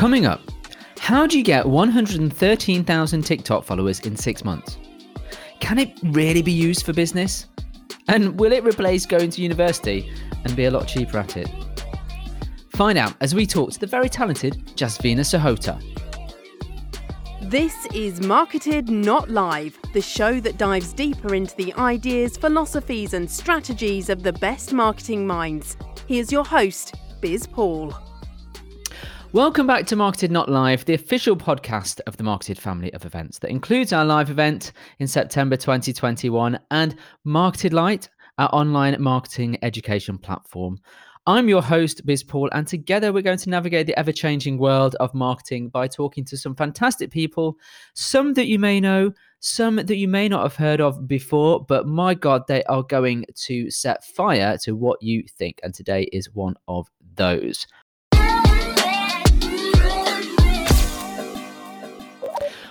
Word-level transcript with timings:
Coming 0.00 0.24
up, 0.24 0.40
how 0.98 1.26
do 1.26 1.36
you 1.36 1.44
get 1.44 1.66
113,000 1.66 3.22
TikTok 3.22 3.64
followers 3.64 4.00
in 4.00 4.16
six 4.16 4.46
months? 4.46 4.78
Can 5.60 5.78
it 5.78 5.92
really 6.04 6.40
be 6.40 6.52
used 6.52 6.86
for 6.86 6.94
business? 6.94 7.48
And 8.08 8.40
will 8.40 8.52
it 8.52 8.64
replace 8.64 9.04
going 9.04 9.28
to 9.28 9.42
university 9.42 10.10
and 10.42 10.56
be 10.56 10.64
a 10.64 10.70
lot 10.70 10.88
cheaper 10.88 11.18
at 11.18 11.36
it? 11.36 11.50
Find 12.76 12.96
out 12.96 13.12
as 13.20 13.34
we 13.34 13.46
talk 13.46 13.72
to 13.72 13.78
the 13.78 13.86
very 13.86 14.08
talented 14.08 14.68
Jasvina 14.74 15.20
Sahota. 15.20 15.78
This 17.50 17.84
is 17.92 18.22
Marketed 18.22 18.88
Not 18.88 19.28
Live, 19.28 19.78
the 19.92 20.00
show 20.00 20.40
that 20.40 20.56
dives 20.56 20.94
deeper 20.94 21.34
into 21.34 21.54
the 21.56 21.74
ideas, 21.74 22.38
philosophies, 22.38 23.12
and 23.12 23.30
strategies 23.30 24.08
of 24.08 24.22
the 24.22 24.32
best 24.32 24.72
marketing 24.72 25.26
minds. 25.26 25.76
Here's 26.08 26.32
your 26.32 26.46
host, 26.46 26.94
Biz 27.20 27.46
Paul. 27.46 27.94
Welcome 29.32 29.68
back 29.68 29.86
to 29.86 29.94
Marketed 29.94 30.32
Not 30.32 30.48
Live, 30.48 30.86
the 30.86 30.94
official 30.94 31.36
podcast 31.36 32.00
of 32.08 32.16
the 32.16 32.24
Marketed 32.24 32.58
family 32.58 32.92
of 32.94 33.04
events 33.04 33.38
that 33.38 33.50
includes 33.50 33.92
our 33.92 34.04
live 34.04 34.28
event 34.28 34.72
in 34.98 35.06
September 35.06 35.56
2021 35.56 36.58
and 36.72 36.96
Marketed 37.22 37.72
Light, 37.72 38.08
our 38.38 38.48
online 38.52 39.00
marketing 39.00 39.56
education 39.62 40.18
platform. 40.18 40.80
I'm 41.28 41.48
your 41.48 41.62
host, 41.62 42.04
Biz 42.04 42.24
Paul, 42.24 42.50
and 42.52 42.66
together 42.66 43.12
we're 43.12 43.22
going 43.22 43.38
to 43.38 43.50
navigate 43.50 43.86
the 43.86 43.96
ever 43.96 44.10
changing 44.10 44.58
world 44.58 44.96
of 44.98 45.14
marketing 45.14 45.68
by 45.68 45.86
talking 45.86 46.24
to 46.24 46.36
some 46.36 46.56
fantastic 46.56 47.12
people, 47.12 47.56
some 47.94 48.34
that 48.34 48.48
you 48.48 48.58
may 48.58 48.80
know, 48.80 49.12
some 49.38 49.76
that 49.76 49.96
you 49.96 50.08
may 50.08 50.28
not 50.28 50.42
have 50.42 50.56
heard 50.56 50.80
of 50.80 51.06
before, 51.06 51.64
but 51.64 51.86
my 51.86 52.14
God, 52.14 52.48
they 52.48 52.64
are 52.64 52.82
going 52.82 53.26
to 53.36 53.70
set 53.70 54.02
fire 54.02 54.58
to 54.62 54.74
what 54.74 55.00
you 55.00 55.22
think. 55.38 55.60
And 55.62 55.72
today 55.72 56.08
is 56.12 56.34
one 56.34 56.56
of 56.66 56.90
those. 57.14 57.66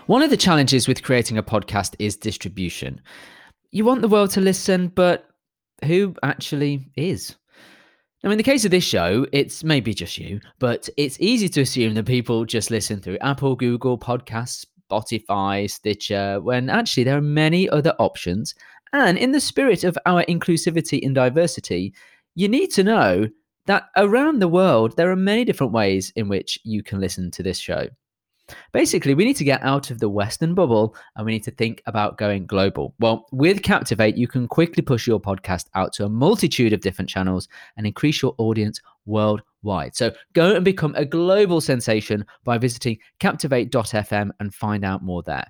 One 0.09 0.23
of 0.23 0.31
the 0.31 0.37
challenges 0.37 0.87
with 0.87 1.03
creating 1.03 1.37
a 1.37 1.43
podcast 1.43 1.93
is 1.99 2.17
distribution. 2.17 2.99
You 3.69 3.85
want 3.85 4.01
the 4.01 4.07
world 4.07 4.31
to 4.31 4.41
listen, 4.41 4.87
but 4.87 5.29
who 5.85 6.15
actually 6.23 6.91
is? 6.95 7.35
Now, 8.23 8.31
in 8.31 8.39
the 8.39 8.43
case 8.43 8.65
of 8.65 8.71
this 8.71 8.83
show, 8.83 9.27
it's 9.31 9.63
maybe 9.63 9.93
just 9.93 10.17
you, 10.17 10.41
but 10.57 10.89
it's 10.97 11.19
easy 11.19 11.47
to 11.49 11.61
assume 11.61 11.93
that 11.93 12.07
people 12.07 12.43
just 12.45 12.71
listen 12.71 12.99
through 12.99 13.19
Apple, 13.21 13.55
Google, 13.55 13.99
Podcasts, 13.99 14.65
Spotify, 14.89 15.69
Stitcher, 15.69 16.41
when 16.41 16.71
actually 16.71 17.03
there 17.03 17.19
are 17.19 17.21
many 17.21 17.69
other 17.69 17.93
options. 17.99 18.55
And 18.93 19.15
in 19.15 19.31
the 19.31 19.39
spirit 19.39 19.83
of 19.83 19.95
our 20.07 20.23
inclusivity 20.23 21.05
and 21.05 21.13
diversity, 21.13 21.93
you 22.33 22.47
need 22.47 22.71
to 22.71 22.83
know 22.83 23.29
that 23.67 23.89
around 23.95 24.39
the 24.39 24.47
world, 24.47 24.97
there 24.97 25.11
are 25.11 25.15
many 25.15 25.45
different 25.45 25.71
ways 25.71 26.11
in 26.15 26.29
which 26.29 26.57
you 26.63 26.81
can 26.81 26.99
listen 26.99 27.29
to 27.29 27.43
this 27.43 27.59
show. 27.59 27.89
Basically, 28.71 29.13
we 29.13 29.25
need 29.25 29.35
to 29.37 29.43
get 29.43 29.63
out 29.63 29.91
of 29.91 29.99
the 29.99 30.09
Western 30.09 30.53
bubble 30.53 30.95
and 31.15 31.25
we 31.25 31.31
need 31.31 31.43
to 31.43 31.51
think 31.51 31.81
about 31.85 32.17
going 32.17 32.45
global. 32.45 32.93
Well, 32.99 33.27
with 33.31 33.63
Captivate, 33.63 34.17
you 34.17 34.27
can 34.27 34.47
quickly 34.47 34.81
push 34.81 35.07
your 35.07 35.19
podcast 35.19 35.65
out 35.75 35.93
to 35.93 36.05
a 36.05 36.09
multitude 36.09 36.73
of 36.73 36.81
different 36.81 37.09
channels 37.09 37.47
and 37.77 37.85
increase 37.85 38.21
your 38.21 38.35
audience 38.37 38.81
worldwide. 39.05 39.95
So 39.95 40.11
go 40.33 40.55
and 40.55 40.65
become 40.65 40.95
a 40.95 41.05
global 41.05 41.61
sensation 41.61 42.25
by 42.43 42.57
visiting 42.57 42.99
captivate.fm 43.19 44.31
and 44.39 44.53
find 44.53 44.85
out 44.85 45.03
more 45.03 45.23
there. 45.23 45.47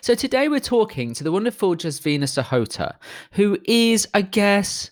So 0.00 0.14
today 0.14 0.48
we're 0.48 0.60
talking 0.60 1.12
to 1.12 1.22
the 1.22 1.30
wonderful 1.30 1.76
Jasvina 1.76 2.22
Sahota, 2.22 2.94
who 3.32 3.58
is, 3.64 4.08
I 4.14 4.22
guess, 4.22 4.90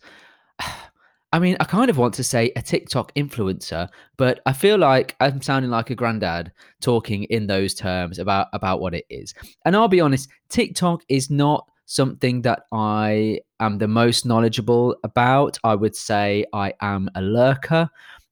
I 1.37 1.39
mean, 1.39 1.59
I 1.61 1.65
kind 1.65 1.91
of 1.91 1.99
want 1.99 2.15
to 2.15 2.25
say 2.25 2.51
a 2.57 2.63
TikTok 2.63 3.13
influencer, 3.13 3.91
but 4.17 4.41
I 4.47 4.55
feel 4.55 4.79
like 4.79 5.15
I'm 5.21 5.43
sounding 5.43 5.71
like 5.71 5.91
a 5.91 5.95
granddad 5.95 6.51
talking 6.81 7.25
in 7.25 7.47
those 7.47 7.75
terms 7.75 8.19
about 8.19 8.47
about 8.55 8.81
what 8.81 8.95
it 8.95 9.05
is. 9.11 9.35
And 9.67 9.77
I'll 9.77 9.87
be 9.87 10.01
honest, 10.01 10.31
TikTok 10.49 11.03
is 11.11 11.29
not 11.29 11.71
something 11.85 12.41
that 12.41 12.63
I 12.73 13.41
am 13.61 13.77
the 13.77 13.87
most 13.87 14.25
knowledgeable 14.25 14.97
about. 15.05 15.59
I 15.63 15.75
would 15.75 15.95
say 15.95 16.47
I 16.55 16.73
am 16.81 17.11
a 17.15 17.21
lurker. 17.21 17.91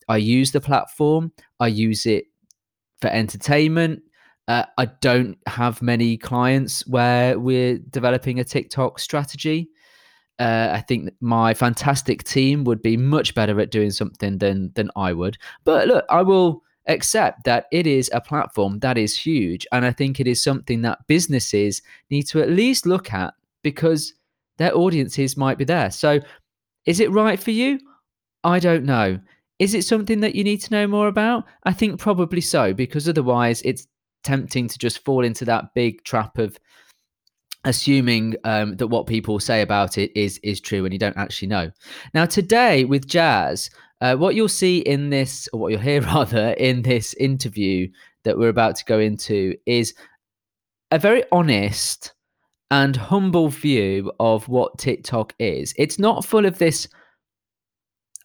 I 0.08 0.16
use 0.16 0.52
the 0.52 0.62
platform. 0.62 1.30
I 1.60 1.66
use 1.66 2.06
it 2.06 2.24
for 3.02 3.08
entertainment. 3.08 4.00
Uh, 4.48 4.64
I 4.78 4.86
don't 4.86 5.36
have 5.46 5.82
many 5.82 6.16
clients 6.16 6.86
where 6.86 7.38
we're 7.38 7.76
developing 7.76 8.40
a 8.40 8.44
TikTok 8.44 8.98
strategy. 8.98 9.68
Uh, 10.38 10.70
I 10.72 10.80
think 10.80 11.10
my 11.20 11.54
fantastic 11.54 12.24
team 12.24 12.64
would 12.64 12.82
be 12.82 12.96
much 12.96 13.34
better 13.34 13.60
at 13.60 13.70
doing 13.70 13.90
something 13.90 14.38
than 14.38 14.72
than 14.74 14.90
I 14.96 15.12
would. 15.12 15.38
But 15.64 15.86
look, 15.86 16.04
I 16.10 16.22
will 16.22 16.62
accept 16.86 17.44
that 17.44 17.66
it 17.72 17.86
is 17.86 18.10
a 18.12 18.20
platform 18.20 18.80
that 18.80 18.98
is 18.98 19.16
huge, 19.16 19.66
and 19.72 19.84
I 19.84 19.92
think 19.92 20.18
it 20.18 20.26
is 20.26 20.42
something 20.42 20.82
that 20.82 21.06
businesses 21.06 21.82
need 22.10 22.24
to 22.24 22.42
at 22.42 22.50
least 22.50 22.84
look 22.84 23.12
at 23.12 23.34
because 23.62 24.14
their 24.58 24.76
audiences 24.76 25.36
might 25.36 25.58
be 25.58 25.64
there. 25.64 25.90
So, 25.90 26.20
is 26.84 27.00
it 27.00 27.10
right 27.10 27.38
for 27.38 27.52
you? 27.52 27.78
I 28.42 28.58
don't 28.58 28.84
know. 28.84 29.18
Is 29.58 29.74
it 29.74 29.84
something 29.84 30.20
that 30.20 30.34
you 30.34 30.44
need 30.44 30.60
to 30.62 30.72
know 30.72 30.86
more 30.86 31.08
about? 31.08 31.44
I 31.62 31.72
think 31.72 32.00
probably 32.00 32.40
so, 32.40 32.74
because 32.74 33.08
otherwise 33.08 33.62
it's 33.62 33.86
tempting 34.24 34.68
to 34.68 34.78
just 34.78 35.04
fall 35.04 35.24
into 35.24 35.44
that 35.44 35.74
big 35.74 36.02
trap 36.02 36.38
of 36.38 36.58
assuming 37.64 38.36
um, 38.44 38.76
that 38.76 38.88
what 38.88 39.06
people 39.06 39.40
say 39.40 39.62
about 39.62 39.98
it 39.98 40.10
is 40.14 40.38
is 40.42 40.60
true 40.60 40.84
and 40.84 40.92
you 40.92 40.98
don't 40.98 41.16
actually 41.16 41.48
know. 41.48 41.70
Now 42.12 42.26
today 42.26 42.84
with 42.84 43.06
Jazz, 43.06 43.70
uh, 44.00 44.16
what 44.16 44.34
you'll 44.34 44.48
see 44.48 44.78
in 44.78 45.10
this, 45.10 45.48
or 45.52 45.60
what 45.60 45.72
you'll 45.72 45.80
hear 45.80 46.00
rather 46.14 46.50
in 46.50 46.82
this 46.82 47.14
interview 47.14 47.88
that 48.24 48.38
we're 48.38 48.48
about 48.48 48.76
to 48.76 48.84
go 48.84 48.98
into, 48.98 49.54
is 49.66 49.94
a 50.90 50.98
very 50.98 51.24
honest 51.32 52.12
and 52.70 52.96
humble 52.96 53.48
view 53.48 54.12
of 54.20 54.48
what 54.48 54.78
TikTok 54.78 55.34
is. 55.38 55.74
It's 55.78 55.98
not 55.98 56.24
full 56.24 56.46
of 56.46 56.58
this 56.58 56.88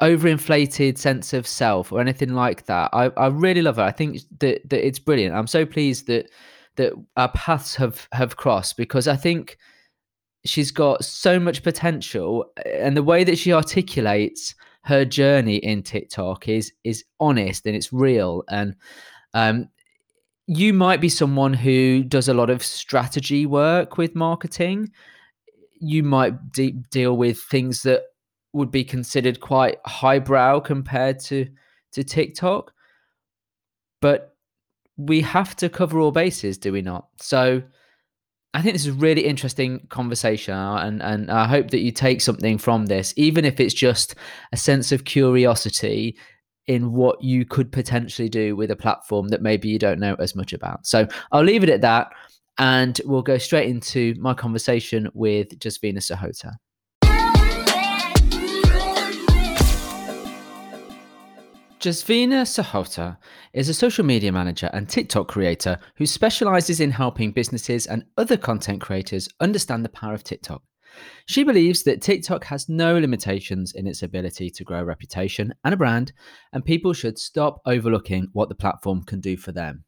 overinflated 0.01 0.97
sense 0.97 1.33
of 1.33 1.45
self 1.45 1.91
or 1.91 1.99
anything 1.99 2.33
like 2.33 2.65
that. 2.65 2.89
I, 2.93 3.11
I 3.17 3.27
really 3.27 3.61
love 3.61 3.79
it. 3.79 3.83
I 3.83 3.91
think 3.91 4.21
that, 4.39 4.67
that 4.69 4.85
it's 4.85 4.99
brilliant. 4.99 5.35
I'm 5.35 5.47
so 5.47 5.65
pleased 5.65 6.07
that 6.07 6.29
that 6.79 6.93
our 7.17 7.29
paths 7.33 7.75
have 7.75 8.07
have 8.13 8.37
crossed 8.37 8.77
because 8.77 9.07
I 9.07 9.17
think 9.17 9.57
she's 10.45 10.71
got 10.71 11.03
so 11.03 11.37
much 11.37 11.61
potential 11.61 12.45
and 12.65 12.95
the 12.95 13.03
way 13.03 13.25
that 13.25 13.37
she 13.37 13.51
articulates 13.51 14.55
her 14.83 15.03
journey 15.03 15.57
in 15.57 15.83
TikTok 15.83 16.47
is 16.47 16.71
is 16.85 17.03
honest 17.19 17.65
and 17.65 17.75
it's 17.75 17.91
real. 17.91 18.43
And 18.49 18.75
um 19.33 19.67
you 20.47 20.73
might 20.73 21.01
be 21.01 21.09
someone 21.09 21.53
who 21.53 22.01
does 22.03 22.29
a 22.29 22.33
lot 22.33 22.49
of 22.49 22.63
strategy 22.63 23.45
work 23.45 23.97
with 23.97 24.15
marketing. 24.15 24.91
You 25.79 26.01
might 26.01 26.51
de- 26.53 26.71
deal 26.89 27.17
with 27.17 27.39
things 27.39 27.83
that 27.83 28.03
would 28.53 28.71
be 28.71 28.85
considered 28.85 29.41
quite 29.41 29.77
highbrow 29.85 30.61
compared 30.61 31.19
to 31.25 31.45
to 31.91 32.03
TikTok. 32.05 32.71
But 34.01 34.28
we 34.99 35.21
have 35.21 35.55
to 35.55 35.69
cover 35.69 35.99
all 35.99 36.11
bases, 36.11 36.57
do 36.57 36.73
we 36.73 36.81
not? 36.81 37.07
So 37.21 37.63
I 38.53 38.61
think 38.61 38.73
this 38.73 38.85
is 38.85 38.93
a 38.95 38.99
really 38.99 39.25
interesting 39.25 39.87
conversation, 39.89 40.53
and 40.53 41.01
and 41.01 41.31
I 41.31 41.47
hope 41.47 41.69
that 41.71 41.79
you 41.79 41.91
take 41.91 42.19
something 42.19 42.57
from 42.57 42.87
this, 42.87 43.13
even 43.15 43.45
if 43.45 43.59
it's 43.59 43.73
just 43.73 44.15
a 44.51 44.57
sense 44.57 44.91
of 44.91 45.05
curiosity 45.05 46.17
in 46.67 46.91
what 46.91 47.23
you 47.23 47.45
could 47.45 47.71
potentially 47.71 48.29
do 48.29 48.55
with 48.55 48.71
a 48.71 48.75
platform 48.75 49.29
that 49.29 49.41
maybe 49.41 49.69
you 49.69 49.79
don't 49.79 49.99
know 49.99 50.15
as 50.19 50.35
much 50.35 50.53
about. 50.53 50.85
So 50.85 51.07
I'll 51.31 51.43
leave 51.43 51.63
it 51.63 51.69
at 51.69 51.81
that, 51.81 52.11
and 52.57 52.99
we'll 53.05 53.21
go 53.21 53.37
straight 53.37 53.69
into 53.69 54.15
my 54.19 54.33
conversation 54.33 55.09
with 55.13 55.57
Jasvina 55.59 55.99
Sahota. 55.99 56.55
Jasvina 61.79 62.43
Sahota 62.43 63.15
is 63.53 63.69
a 63.69 63.73
social 63.73 64.03
media 64.03 64.33
manager 64.33 64.69
and 64.73 64.89
TikTok 64.89 65.29
creator 65.29 65.79
who 65.95 66.05
specializes 66.05 66.81
in 66.81 66.91
helping 66.91 67.31
businesses 67.31 67.85
and 67.85 68.03
other 68.17 68.35
content 68.35 68.81
creators 68.81 69.29
understand 69.39 69.85
the 69.85 69.89
power 69.89 70.13
of 70.13 70.21
TikTok. 70.21 70.61
She 71.25 71.45
believes 71.45 71.83
that 71.83 72.01
TikTok 72.01 72.43
has 72.43 72.67
no 72.67 72.99
limitations 72.99 73.71
in 73.71 73.87
its 73.87 74.03
ability 74.03 74.49
to 74.49 74.63
grow 74.65 74.79
a 74.79 74.83
reputation 74.83 75.53
and 75.63 75.73
a 75.73 75.77
brand, 75.77 76.11
and 76.51 76.65
people 76.65 76.91
should 76.91 77.17
stop 77.17 77.61
overlooking 77.65 78.27
what 78.33 78.49
the 78.49 78.55
platform 78.55 79.01
can 79.03 79.21
do 79.21 79.37
for 79.37 79.53
them. 79.53 79.85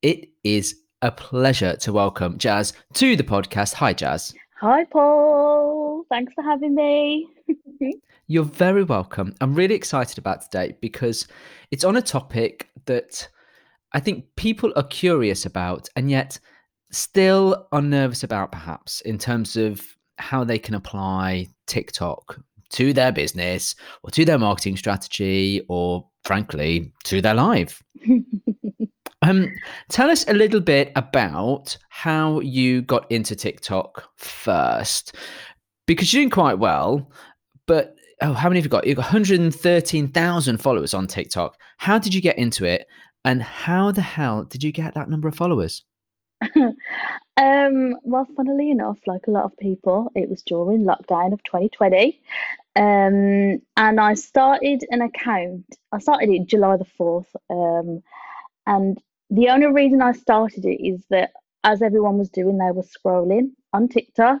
It 0.00 0.30
is 0.44 0.76
a 1.02 1.12
pleasure 1.12 1.76
to 1.76 1.92
welcome 1.92 2.38
Jazz 2.38 2.72
to 2.94 3.16
the 3.16 3.24
podcast. 3.24 3.74
Hi, 3.74 3.92
Jazz. 3.92 4.32
Hi, 4.60 4.84
Paul. 4.84 6.06
Thanks 6.08 6.32
for 6.32 6.42
having 6.42 6.74
me. 6.74 7.28
You're 8.26 8.44
very 8.44 8.84
welcome. 8.84 9.34
I'm 9.42 9.54
really 9.54 9.74
excited 9.74 10.16
about 10.16 10.42
today 10.42 10.76
because 10.80 11.28
it's 11.70 11.84
on 11.84 11.96
a 11.96 12.02
topic 12.02 12.70
that 12.86 13.28
I 13.92 14.00
think 14.00 14.24
people 14.36 14.72
are 14.76 14.84
curious 14.84 15.44
about 15.44 15.88
and 15.94 16.10
yet 16.10 16.38
still 16.90 17.66
are 17.72 17.82
nervous 17.82 18.22
about, 18.22 18.50
perhaps, 18.50 19.02
in 19.02 19.18
terms 19.18 19.56
of 19.56 19.82
how 20.16 20.42
they 20.42 20.58
can 20.58 20.74
apply 20.74 21.48
TikTok 21.66 22.40
to 22.70 22.94
their 22.94 23.12
business 23.12 23.74
or 24.02 24.10
to 24.10 24.24
their 24.24 24.38
marketing 24.38 24.78
strategy 24.78 25.62
or 25.68 26.08
frankly 26.24 26.92
to 27.04 27.20
their 27.20 27.34
life. 27.34 27.82
um, 29.22 29.52
tell 29.90 30.10
us 30.10 30.26
a 30.28 30.32
little 30.32 30.60
bit 30.60 30.92
about 30.96 31.76
how 31.90 32.40
you 32.40 32.80
got 32.80 33.10
into 33.12 33.36
TikTok 33.36 34.04
first, 34.16 35.14
because 35.86 36.12
you're 36.12 36.22
doing 36.22 36.30
quite 36.30 36.58
well. 36.58 37.10
But 37.66 37.96
oh, 38.20 38.32
how 38.32 38.48
many 38.48 38.58
have 38.58 38.64
you 38.64 38.70
got? 38.70 38.86
You've 38.86 38.96
got 38.96 39.06
113,000 39.06 40.58
followers 40.58 40.94
on 40.94 41.06
TikTok. 41.06 41.56
How 41.78 41.98
did 41.98 42.14
you 42.14 42.20
get 42.20 42.38
into 42.38 42.64
it? 42.64 42.86
And 43.24 43.42
how 43.42 43.90
the 43.90 44.02
hell 44.02 44.44
did 44.44 44.62
you 44.62 44.72
get 44.72 44.94
that 44.94 45.08
number 45.08 45.28
of 45.28 45.34
followers? 45.34 45.84
um, 47.36 47.96
well, 48.02 48.26
funnily 48.36 48.70
enough, 48.70 48.98
like 49.06 49.26
a 49.26 49.30
lot 49.30 49.44
of 49.44 49.56
people, 49.56 50.10
it 50.14 50.28
was 50.28 50.42
during 50.42 50.84
lockdown 50.84 51.32
of 51.32 51.42
2020. 51.44 52.20
Um, 52.76 53.62
and 53.76 54.00
I 54.00 54.14
started 54.14 54.84
an 54.90 55.00
account. 55.00 55.64
I 55.92 55.98
started 55.98 56.28
it 56.28 56.46
July 56.46 56.76
the 56.76 56.86
4th. 56.98 57.26
Um, 57.48 58.02
and 58.66 58.98
the 59.30 59.48
only 59.48 59.66
reason 59.66 60.02
I 60.02 60.12
started 60.12 60.64
it 60.64 60.84
is 60.84 61.02
that 61.10 61.30
as 61.62 61.80
everyone 61.80 62.18
was 62.18 62.28
doing, 62.28 62.58
they 62.58 62.70
were 62.72 62.82
scrolling 62.82 63.52
on 63.72 63.88
TikTok. 63.88 64.40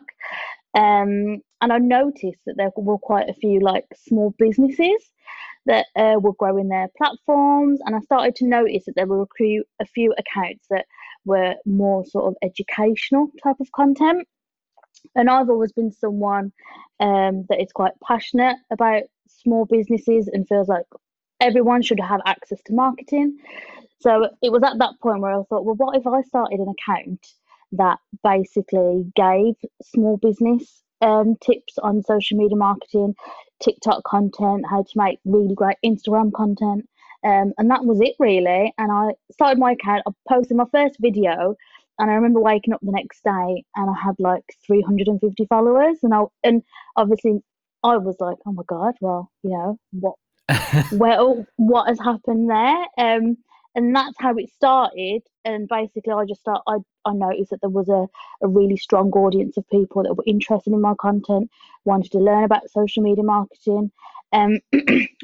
Um, 0.74 1.40
and 1.64 1.72
I 1.72 1.78
noticed 1.78 2.40
that 2.44 2.58
there 2.58 2.70
were 2.76 2.98
quite 2.98 3.30
a 3.30 3.32
few 3.32 3.58
like 3.58 3.86
small 4.06 4.34
businesses 4.38 5.02
that 5.64 5.86
uh, 5.96 6.16
were 6.20 6.34
growing 6.34 6.68
their 6.68 6.88
platforms. 6.94 7.80
And 7.86 7.96
I 7.96 8.00
started 8.00 8.36
to 8.36 8.46
notice 8.46 8.84
that 8.84 8.96
there 8.96 9.06
were 9.06 9.22
a 9.22 9.26
few, 9.34 9.64
a 9.80 9.86
few 9.86 10.14
accounts 10.18 10.66
that 10.68 10.84
were 11.24 11.54
more 11.64 12.04
sort 12.04 12.26
of 12.26 12.36
educational 12.42 13.28
type 13.42 13.56
of 13.60 13.72
content. 13.72 14.28
And 15.16 15.30
I've 15.30 15.48
always 15.48 15.72
been 15.72 15.90
someone 15.90 16.52
um, 17.00 17.46
that 17.48 17.62
is 17.62 17.72
quite 17.72 17.92
passionate 18.06 18.56
about 18.70 19.04
small 19.26 19.64
businesses 19.64 20.28
and 20.30 20.46
feels 20.46 20.68
like 20.68 20.84
everyone 21.40 21.80
should 21.80 22.00
have 22.00 22.20
access 22.26 22.60
to 22.66 22.74
marketing. 22.74 23.38
So 24.00 24.28
it 24.42 24.52
was 24.52 24.62
at 24.62 24.78
that 24.80 25.00
point 25.02 25.22
where 25.22 25.32
I 25.32 25.42
thought, 25.44 25.64
well, 25.64 25.76
what 25.76 25.96
if 25.96 26.06
I 26.06 26.20
started 26.20 26.60
an 26.60 26.74
account 26.78 27.26
that 27.72 28.00
basically 28.22 29.10
gave 29.16 29.54
small 29.82 30.18
business 30.18 30.83
um, 31.04 31.36
tips 31.44 31.78
on 31.78 32.02
social 32.02 32.38
media 32.38 32.56
marketing, 32.56 33.14
TikTok 33.62 34.02
content, 34.04 34.64
how 34.68 34.82
to 34.82 34.92
make 34.96 35.18
really 35.24 35.54
great 35.54 35.76
Instagram 35.84 36.32
content. 36.32 36.88
Um, 37.24 37.52
and 37.58 37.70
that 37.70 37.84
was 37.84 38.00
it 38.00 38.14
really. 38.18 38.72
And 38.78 38.90
I 38.90 39.12
started 39.32 39.58
my 39.58 39.72
account, 39.72 40.02
I 40.06 40.12
posted 40.28 40.56
my 40.56 40.66
first 40.72 40.96
video 41.00 41.54
and 41.98 42.10
I 42.10 42.14
remember 42.14 42.40
waking 42.40 42.74
up 42.74 42.80
the 42.82 42.92
next 42.92 43.22
day 43.22 43.64
and 43.76 43.90
I 43.90 43.94
had 44.02 44.16
like 44.18 44.44
350 44.66 45.46
followers 45.46 45.98
and 46.02 46.12
I 46.12 46.22
and 46.42 46.62
obviously 46.96 47.40
I 47.82 47.96
was 47.98 48.16
like, 48.18 48.36
oh 48.46 48.52
my 48.52 48.62
god, 48.66 48.94
well, 49.00 49.30
you 49.42 49.50
know 49.50 49.78
what, 49.92 50.16
well, 50.92 51.46
what 51.56 51.88
has 51.88 51.98
happened 51.98 52.50
there? 52.50 52.86
Um, 52.98 53.36
and 53.74 53.94
that's 53.94 54.16
how 54.18 54.36
it 54.36 54.50
started. 54.50 55.22
And 55.44 55.68
basically, 55.68 56.12
I 56.12 56.24
just 56.26 56.40
start. 56.40 56.62
I 56.66 56.78
I 57.04 57.12
noticed 57.12 57.50
that 57.50 57.60
there 57.60 57.70
was 57.70 57.88
a, 57.88 58.06
a 58.44 58.48
really 58.48 58.76
strong 58.76 59.10
audience 59.12 59.56
of 59.56 59.68
people 59.70 60.02
that 60.02 60.14
were 60.14 60.24
interested 60.26 60.72
in 60.72 60.80
my 60.80 60.94
content, 61.00 61.50
wanted 61.84 62.12
to 62.12 62.18
learn 62.18 62.44
about 62.44 62.70
social 62.70 63.02
media 63.02 63.24
marketing. 63.24 63.90
Um, 64.32 64.60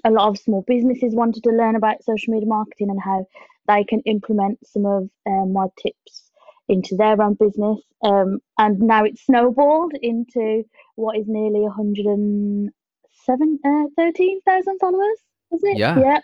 a 0.05 0.11
lot 0.11 0.29
of 0.29 0.39
small 0.39 0.63
businesses 0.67 1.15
wanted 1.15 1.43
to 1.45 1.51
learn 1.51 1.77
about 1.77 2.05
social 2.05 2.33
media 2.33 2.49
marketing 2.49 2.91
and 2.91 3.01
how 3.03 3.27
they 3.67 3.85
can 3.85 4.01
implement 4.01 4.59
some 4.67 4.87
of 4.87 5.09
um, 5.27 5.53
my 5.53 5.67
tips 5.83 6.31
into 6.69 6.97
their 6.97 7.21
own 7.21 7.35
business. 7.35 7.81
Um, 8.05 8.39
and 8.59 8.79
now 8.81 9.05
it's 9.05 9.25
snowballed 9.27 9.93
into 10.01 10.65
what 10.97 11.17
is 11.19 11.27
nearly 11.27 11.61
107, 11.61 13.59
uh, 13.65 13.85
13,000 13.97 14.79
followers, 14.81 15.19
is 15.53 15.61
it? 15.65 15.83
Yeah. 15.95 15.95
Yeah. 15.95 16.21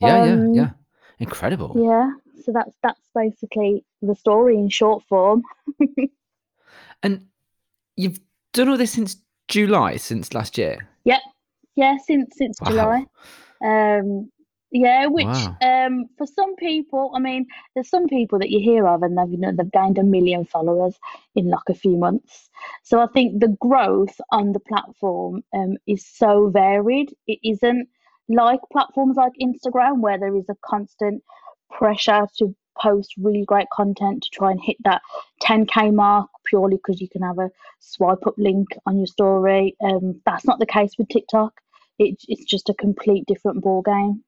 Yeah, 0.00 0.16
Um, 0.24 0.24
yeah, 0.24 0.46
yeah. 0.52 0.70
Incredible. 1.18 1.72
Yeah. 1.76 2.10
So 2.44 2.52
that's 2.52 2.76
that's 2.82 3.08
basically 3.14 3.84
the 4.02 4.14
story 4.14 4.56
in 4.56 4.68
short 4.68 5.02
form. 5.08 5.42
And 7.02 7.26
you've 7.96 8.20
done 8.52 8.68
all 8.68 8.76
this 8.76 8.92
since 8.92 9.16
July, 9.48 9.96
since 9.96 10.32
last 10.34 10.56
year. 10.58 10.88
Yep. 11.04 11.20
Yeah, 11.76 11.96
since 12.04 12.36
since 12.36 12.58
Wow. 12.60 12.68
July. 12.70 13.04
Um 13.64 14.30
yeah, 14.72 15.06
which 15.06 15.26
Wow. 15.26 15.56
um 15.62 16.06
for 16.18 16.26
some 16.26 16.56
people, 16.56 17.12
I 17.14 17.18
mean, 17.20 17.46
there's 17.74 17.88
some 17.88 18.06
people 18.08 18.38
that 18.40 18.50
you 18.50 18.60
hear 18.60 18.86
of 18.88 19.02
and 19.02 19.16
they've 19.16 19.30
you 19.30 19.38
know 19.38 19.52
they've 19.52 19.70
gained 19.70 19.98
a 19.98 20.02
million 20.02 20.44
followers 20.44 20.94
in 21.34 21.48
like 21.48 21.68
a 21.68 21.74
few 21.74 21.96
months. 21.96 22.50
So 22.82 23.00
I 23.00 23.06
think 23.08 23.40
the 23.40 23.56
growth 23.60 24.20
on 24.30 24.52
the 24.52 24.60
platform 24.60 25.44
um 25.54 25.76
is 25.86 26.04
so 26.04 26.48
varied. 26.48 27.14
It 27.26 27.38
isn't 27.42 27.88
like 28.28 28.60
platforms 28.72 29.16
like 29.16 29.32
Instagram 29.40 30.00
where 30.00 30.18
there 30.18 30.36
is 30.36 30.48
a 30.48 30.56
constant 30.64 31.22
pressure 31.70 32.26
to 32.38 32.54
post 32.80 33.14
really 33.16 33.44
great 33.44 33.68
content 33.72 34.22
to 34.22 34.30
try 34.30 34.50
and 34.50 34.60
hit 34.62 34.76
that 34.84 35.02
10k 35.42 35.94
mark 35.94 36.28
purely 36.44 36.76
because 36.76 37.00
you 37.00 37.08
can 37.08 37.22
have 37.22 37.38
a 37.38 37.50
swipe 37.80 38.26
up 38.26 38.34
link 38.36 38.68
on 38.86 38.98
your 38.98 39.06
story. 39.06 39.76
Um, 39.82 40.20
that's 40.26 40.44
not 40.44 40.58
the 40.58 40.66
case 40.66 40.92
with 40.98 41.08
TikTok. 41.08 41.54
It, 41.98 42.16
it's 42.28 42.44
just 42.44 42.68
a 42.68 42.74
complete 42.74 43.24
different 43.26 43.62
ball 43.62 43.82
game. 43.82 44.22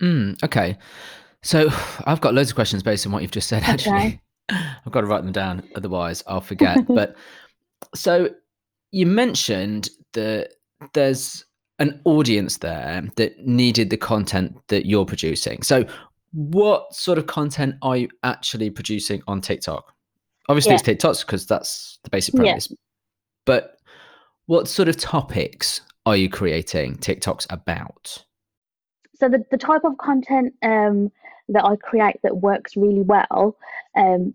Mm, 0.00 0.42
okay. 0.44 0.78
So 1.42 1.68
I've 2.04 2.20
got 2.20 2.34
loads 2.34 2.50
of 2.50 2.54
questions 2.54 2.82
based 2.82 3.06
on 3.06 3.12
what 3.12 3.22
you've 3.22 3.30
just 3.30 3.48
said, 3.48 3.62
actually. 3.64 3.96
Okay. 3.96 4.20
I've 4.50 4.92
got 4.92 5.00
to 5.00 5.06
write 5.06 5.22
them 5.22 5.32
down, 5.32 5.62
otherwise 5.74 6.22
I'll 6.26 6.40
forget. 6.40 6.86
but 6.88 7.16
so 7.94 8.30
you 8.92 9.06
mentioned 9.06 9.90
that 10.12 10.54
there's 10.92 11.44
an 11.78 12.00
audience 12.04 12.58
there 12.58 13.06
that 13.16 13.38
needed 13.46 13.90
the 13.90 13.96
content 13.96 14.56
that 14.68 14.86
you're 14.86 15.04
producing. 15.04 15.62
So 15.62 15.84
what 16.32 16.94
sort 16.94 17.18
of 17.18 17.26
content 17.26 17.76
are 17.82 17.96
you 17.96 18.08
actually 18.22 18.70
producing 18.70 19.22
on 19.26 19.40
TikTok? 19.40 19.92
Obviously, 20.48 20.74
it's 20.74 20.82
TikToks 20.82 21.26
because 21.26 21.46
that's 21.46 21.98
the 22.04 22.10
basic 22.10 22.34
Yeah. 22.34 22.40
premise. 22.40 22.72
But 23.44 23.78
what 24.46 24.68
sort 24.68 24.88
of 24.88 24.96
topics 24.96 25.80
are 26.04 26.16
you 26.16 26.28
creating 26.28 26.96
TikToks 26.96 27.46
about? 27.50 28.24
So 29.14 29.28
the, 29.28 29.44
the 29.50 29.56
type 29.58 29.84
of 29.84 29.98
content 29.98 30.54
um, 30.62 31.10
that 31.48 31.64
I 31.64 31.76
create 31.76 32.20
that 32.22 32.36
works 32.38 32.76
really 32.76 33.02
well, 33.02 33.56
um, 33.96 34.34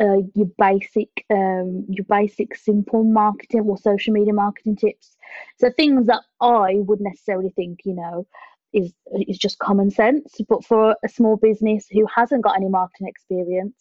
uh, 0.00 0.18
your 0.34 0.48
basic, 0.58 1.24
um, 1.30 1.86
your 1.88 2.04
basic 2.08 2.54
simple 2.54 3.04
marketing 3.04 3.62
or 3.62 3.78
social 3.78 4.12
media 4.12 4.32
marketing 4.32 4.76
tips. 4.76 5.16
So 5.58 5.70
things 5.70 6.06
that 6.06 6.22
I 6.40 6.76
would 6.76 7.00
necessarily 7.00 7.50
think, 7.50 7.80
you 7.84 7.94
know, 7.94 8.26
is 8.72 8.92
is 9.26 9.38
just 9.38 9.58
common 9.58 9.90
sense. 9.90 10.36
But 10.48 10.64
for 10.64 10.96
a 11.04 11.08
small 11.08 11.36
business 11.36 11.86
who 11.90 12.06
hasn't 12.14 12.42
got 12.42 12.56
any 12.56 12.68
marketing 12.68 13.08
experience, 13.08 13.76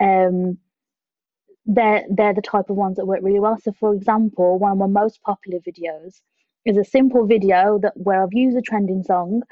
um, 0.00 0.58
they're 1.66 2.04
they're 2.10 2.34
the 2.34 2.42
type 2.42 2.70
of 2.70 2.76
ones 2.76 2.96
that 2.96 3.06
work 3.06 3.20
really 3.22 3.40
well. 3.40 3.58
So 3.62 3.72
for 3.72 3.94
example, 3.94 4.58
one 4.58 4.72
of 4.72 4.78
my 4.78 4.86
most 4.86 5.22
popular 5.22 5.60
videos 5.60 6.20
is 6.64 6.76
a 6.76 6.84
simple 6.84 7.26
video 7.26 7.78
that 7.82 7.92
where 7.96 8.22
I've 8.22 8.32
used 8.32 8.56
a 8.56 8.62
trending 8.62 9.02
song, 9.02 9.42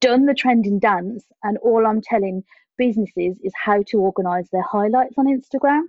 done 0.00 0.26
the 0.26 0.34
trending 0.34 0.78
dance, 0.78 1.24
and 1.42 1.58
all 1.58 1.86
I'm 1.86 2.00
telling 2.00 2.44
businesses 2.78 3.36
is 3.42 3.52
how 3.54 3.82
to 3.88 3.98
organize 3.98 4.48
their 4.50 4.62
highlights 4.62 5.14
on 5.18 5.26
Instagram. 5.26 5.84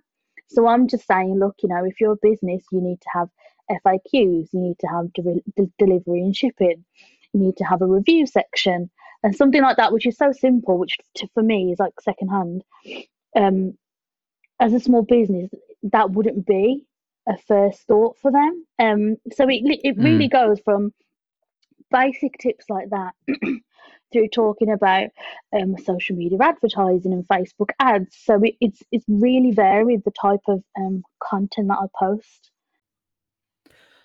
So 0.49 0.67
I'm 0.67 0.87
just 0.87 1.07
saying, 1.07 1.39
look, 1.39 1.55
you 1.63 1.69
know, 1.69 1.83
if 1.85 1.99
you're 1.99 2.13
a 2.13 2.17
business, 2.21 2.63
you 2.71 2.81
need 2.81 3.01
to 3.01 3.09
have 3.13 3.29
FAQs, 3.71 4.49
you 4.51 4.59
need 4.59 4.79
to 4.79 4.87
have 4.87 5.13
de- 5.13 5.41
de- 5.55 5.71
delivery 5.79 6.21
and 6.21 6.35
shipping, 6.35 6.83
you 7.33 7.39
need 7.39 7.57
to 7.57 7.63
have 7.63 7.81
a 7.81 7.87
review 7.87 8.25
section, 8.25 8.89
and 9.23 9.35
something 9.35 9.61
like 9.61 9.77
that, 9.77 9.93
which 9.93 10.05
is 10.05 10.17
so 10.17 10.31
simple, 10.31 10.77
which 10.77 10.97
to, 11.15 11.27
for 11.33 11.41
me 11.41 11.71
is 11.71 11.79
like 11.79 11.93
secondhand. 12.01 12.63
Um, 13.35 13.77
as 14.59 14.73
a 14.73 14.79
small 14.79 15.01
business, 15.01 15.49
that 15.83 16.11
wouldn't 16.11 16.45
be 16.45 16.85
a 17.27 17.37
first 17.47 17.81
thought 17.87 18.17
for 18.19 18.31
them. 18.31 18.65
Um, 18.79 19.17
so 19.31 19.47
it 19.49 19.61
it 19.83 19.97
really 19.97 20.27
goes 20.27 20.59
from 20.63 20.93
basic 21.91 22.37
tips 22.39 22.65
like 22.69 22.89
that 22.89 23.13
through 24.13 24.29
talking 24.29 24.71
about 24.71 25.09
um, 25.59 25.75
social 25.83 26.15
media 26.15 26.37
advertising 26.41 27.11
and 27.11 27.27
Facebook 27.27 27.71
ads. 27.79 28.15
So 28.23 28.39
it, 28.43 28.55
it's 28.61 28.81
it's 28.91 29.05
really 29.09 29.51
varied 29.51 30.03
the 30.05 30.11
type 30.21 30.39
of 30.47 30.63
um, 30.79 31.03
content 31.21 31.67
that 31.67 31.79
I 31.79 31.87
post. 31.99 32.51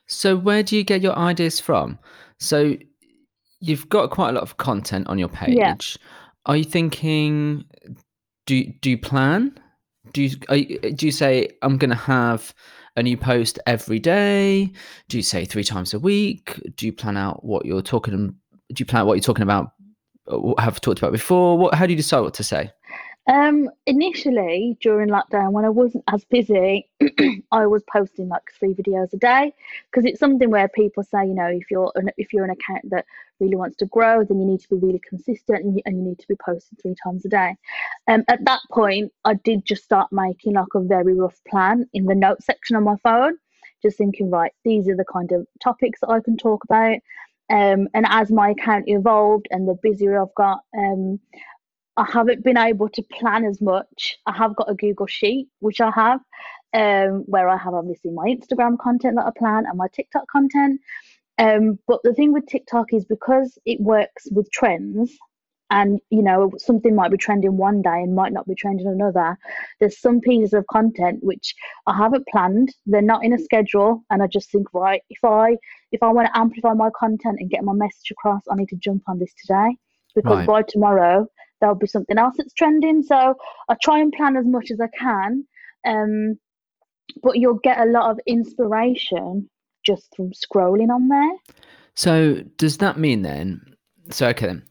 So 0.06 0.36
where 0.36 0.62
do 0.62 0.76
you 0.76 0.82
get 0.84 1.02
your 1.02 1.16
ideas 1.16 1.60
from? 1.60 1.98
So 2.40 2.76
you've 3.60 3.88
got 3.88 4.10
quite 4.10 4.30
a 4.30 4.32
lot 4.32 4.42
of 4.42 4.56
content 4.56 5.06
on 5.06 5.18
your 5.18 5.28
page. 5.28 5.56
Yeah. 5.56 5.74
Are 6.46 6.56
you 6.56 6.64
thinking? 6.64 7.64
Do 8.46 8.56
you- 8.56 8.72
do 8.80 8.88
you 8.90 8.96
plan? 8.98 9.58
Do 10.14 10.22
you 10.22 10.36
are 10.48 10.56
you, 10.56 10.78
do 10.80 11.04
you 11.04 11.12
say 11.12 11.50
I'm 11.60 11.76
going 11.76 11.90
to 11.90 11.96
have 11.96 12.54
a 12.96 13.02
new 13.02 13.18
post 13.18 13.58
every 13.66 13.98
day? 13.98 14.72
Do 15.10 15.18
you 15.18 15.22
say 15.22 15.44
three 15.44 15.64
times 15.64 15.92
a 15.92 15.98
week? 15.98 16.58
Do 16.76 16.86
you 16.86 16.92
plan 16.94 17.18
out 17.18 17.44
what 17.44 17.66
you're 17.66 17.82
talking? 17.82 18.14
Do 18.16 18.80
you 18.80 18.86
plan 18.86 19.02
out 19.02 19.06
what 19.06 19.14
you're 19.14 19.22
talking 19.22 19.42
about? 19.42 19.72
Have 20.58 20.80
talked 20.80 20.99
about 20.99 21.12
before? 21.12 21.58
What? 21.58 21.75
How 21.75 21.87
do 21.87 21.92
you 21.92 21.97
decide 21.97 22.20
what 22.20 22.35
to 22.35 22.44
say? 22.44 22.70
Um, 23.28 23.68
initially 23.85 24.78
during 24.80 25.11
lockdown, 25.11 25.52
when 25.52 25.66
I 25.66 25.68
wasn't 25.68 26.04
as 26.11 26.25
busy, 26.25 26.88
I 27.52 27.66
was 27.66 27.82
posting 27.92 28.28
like 28.28 28.50
three 28.58 28.73
videos 28.73 29.12
a 29.12 29.18
day 29.18 29.52
because 29.90 30.06
it's 30.06 30.18
something 30.18 30.50
where 30.50 30.66
people 30.68 31.02
say, 31.02 31.26
you 31.26 31.35
know, 31.35 31.47
if 31.47 31.70
you're 31.70 31.92
an, 31.94 32.11
if 32.16 32.32
you're 32.32 32.44
an 32.44 32.50
account 32.50 32.88
that 32.88 33.04
really 33.38 33.56
wants 33.56 33.76
to 33.76 33.87
grow, 33.87 34.25
then 34.25 34.40
you 34.40 34.47
need 34.47 34.61
to 34.61 34.68
be 34.70 34.76
really 34.76 35.00
consistent 35.06 35.62
and 35.62 35.76
you, 35.76 35.82
and 35.85 35.99
you 35.99 36.02
need 36.02 36.18
to 36.20 36.26
be 36.26 36.37
posting 36.42 36.78
three 36.80 36.94
times 37.04 37.26
a 37.26 37.28
day. 37.28 37.54
Um, 38.06 38.25
at 38.28 38.47
that 38.47 38.61
point, 38.73 39.12
I 39.26 39.35
did 39.35 39.66
just 39.66 39.85
start 39.85 40.08
making 40.11 40.54
like 40.54 40.75
a 40.75 40.80
very 40.80 41.12
rough 41.12 41.38
plan 41.47 41.87
in 41.92 42.06
the 42.06 42.14
notes 42.14 42.47
section 42.47 42.76
on 42.76 42.85
my 42.85 42.97
phone, 43.02 43.37
just 43.82 43.99
thinking, 43.99 44.30
right, 44.30 44.52
these 44.64 44.88
are 44.88 44.97
the 44.97 45.04
kind 45.04 45.32
of 45.32 45.47
topics 45.62 46.00
that 46.00 46.08
I 46.08 46.20
can 46.20 46.38
talk 46.38 46.64
about. 46.64 46.97
Um, 47.50 47.88
and 47.94 48.06
as 48.08 48.30
my 48.30 48.50
account 48.50 48.84
evolved 48.88 49.48
and 49.50 49.66
the 49.66 49.78
busier 49.82 50.20
I've 50.20 50.34
got, 50.34 50.60
um, 50.76 51.18
I 51.96 52.04
haven't 52.10 52.44
been 52.44 52.58
able 52.58 52.88
to 52.90 53.02
plan 53.02 53.44
as 53.44 53.60
much. 53.60 54.18
I 54.26 54.36
have 54.36 54.54
got 54.54 54.70
a 54.70 54.74
Google 54.74 55.06
Sheet, 55.06 55.48
which 55.60 55.80
I 55.80 55.90
have, 55.90 56.20
um, 56.74 57.24
where 57.26 57.48
I 57.48 57.56
have 57.56 57.74
obviously 57.74 58.10
my 58.12 58.26
Instagram 58.26 58.78
content 58.78 59.16
that 59.16 59.26
I 59.26 59.32
plan 59.36 59.64
and 59.66 59.76
my 59.76 59.88
TikTok 59.92 60.28
content. 60.28 60.80
Um, 61.38 61.78
but 61.86 62.00
the 62.04 62.14
thing 62.14 62.32
with 62.32 62.46
TikTok 62.46 62.92
is 62.92 63.04
because 63.04 63.58
it 63.64 63.80
works 63.80 64.28
with 64.30 64.50
trends, 64.50 65.16
and 65.70 66.00
you 66.10 66.22
know 66.22 66.50
something 66.58 66.94
might 66.94 67.10
be 67.10 67.16
trending 67.16 67.56
one 67.56 67.82
day 67.82 68.02
and 68.02 68.14
might 68.14 68.32
not 68.32 68.46
be 68.46 68.54
trending 68.54 68.87
another. 68.87 69.37
There's 69.80 70.00
some 70.00 70.20
pieces 70.20 70.52
of 70.52 70.66
content 70.68 71.18
which 71.22 71.54
I 71.87 71.96
haven't 71.96 72.26
planned. 72.28 72.75
They're 72.87 73.02
not 73.02 73.25
in 73.25 73.32
a 73.32 73.38
schedule, 73.38 74.02
and 74.10 74.22
I 74.22 74.26
just 74.26 74.50
think, 74.50 74.72
right, 74.72 75.02
if 75.10 75.25
I 75.25 75.56
if 75.92 76.02
I 76.02 76.10
want 76.10 76.28
to 76.28 76.38
amplify 76.38 76.72
my 76.75 76.90
content 76.98 77.38
and 77.40 77.50
get 77.50 77.64
my 77.64 77.75
message 77.75 78.10
across, 78.10 78.42
I 78.50 78.56
need 78.56 78.68
to 78.68 78.76
jump 78.76 79.02
on 79.08 79.18
this 79.18 79.32
today 79.34 79.76
because 80.14 80.38
Right. 80.38 80.46
by 80.46 80.62
tomorrow 80.62 81.26
there'll 81.60 81.75
be 81.75 81.87
something 81.87 82.18
else 82.18 82.34
that's 82.38 82.54
trending. 82.54 83.02
So 83.02 83.34
I 83.68 83.76
try 83.82 83.98
and 83.98 84.12
plan 84.12 84.37
as 84.37 84.46
much 84.46 84.70
as 84.70 84.80
I 84.80 84.88
can. 84.98 85.44
Um, 85.87 86.38
but 87.22 87.38
you'll 87.38 87.60
get 87.62 87.80
a 87.80 87.90
lot 87.90 88.10
of 88.10 88.20
inspiration 88.26 89.48
just 89.84 90.14
from 90.14 90.32
scrolling 90.32 90.90
on 90.90 91.08
there. 91.08 91.32
So 91.94 92.42
does 92.56 92.78
that 92.78 92.98
mean 92.98 93.22
then? 93.22 93.60
So 94.10 94.28
okay, 94.28 94.46
then 94.46 94.62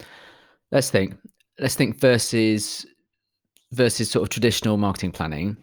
let's 0.71 0.89
think. 0.89 1.15
Let's 1.59 1.75
think 1.75 1.99
versus 1.99 2.85
versus 3.71 4.09
sort 4.09 4.23
of 4.23 4.29
traditional 4.29 4.77
marketing 4.77 5.11
planning. 5.11 5.57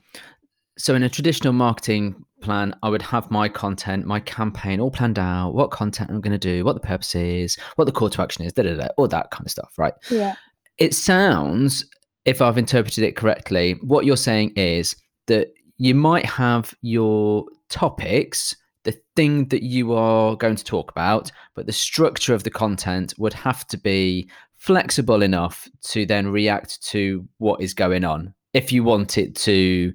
So 0.76 0.94
in 0.94 1.02
a 1.02 1.08
traditional 1.08 1.52
marketing 1.52 2.24
plan, 2.42 2.74
I 2.82 2.88
would 2.88 3.02
have 3.02 3.30
my 3.30 3.48
content, 3.48 4.04
my 4.04 4.20
campaign 4.20 4.80
all 4.80 4.90
planned 4.90 5.18
out, 5.18 5.54
what 5.54 5.70
content 5.70 6.10
I'm 6.10 6.20
going 6.20 6.38
to 6.38 6.38
do, 6.38 6.64
what 6.64 6.74
the 6.74 6.80
purpose 6.80 7.14
is, 7.14 7.56
what 7.76 7.86
the 7.86 7.92
call 7.92 8.10
to 8.10 8.22
action 8.22 8.44
is, 8.44 8.52
da 8.52 8.64
da 8.64 8.74
da, 8.74 8.88
all 8.96 9.08
that 9.08 9.30
kind 9.30 9.46
of 9.46 9.50
stuff, 9.50 9.72
right? 9.78 9.94
Yeah. 10.10 10.34
It 10.78 10.94
sounds, 10.94 11.86
if 12.24 12.42
I've 12.42 12.58
interpreted 12.58 13.04
it 13.04 13.16
correctly, 13.16 13.78
what 13.82 14.04
you're 14.04 14.16
saying 14.16 14.52
is 14.56 14.96
that 15.26 15.48
you 15.78 15.94
might 15.94 16.26
have 16.26 16.74
your 16.82 17.46
topics, 17.68 18.54
the 18.82 18.94
thing 19.16 19.48
that 19.48 19.62
you 19.62 19.94
are 19.94 20.36
going 20.36 20.56
to 20.56 20.64
talk 20.64 20.90
about, 20.90 21.32
but 21.54 21.66
the 21.66 21.72
structure 21.72 22.34
of 22.34 22.42
the 22.42 22.50
content 22.50 23.14
would 23.16 23.32
have 23.32 23.66
to 23.68 23.78
be 23.78 24.28
flexible 24.64 25.20
enough 25.20 25.68
to 25.82 26.06
then 26.06 26.26
react 26.26 26.82
to 26.82 27.28
what 27.36 27.60
is 27.60 27.74
going 27.74 28.02
on 28.02 28.32
if 28.54 28.72
you 28.72 28.82
want 28.82 29.18
it 29.18 29.34
to 29.34 29.92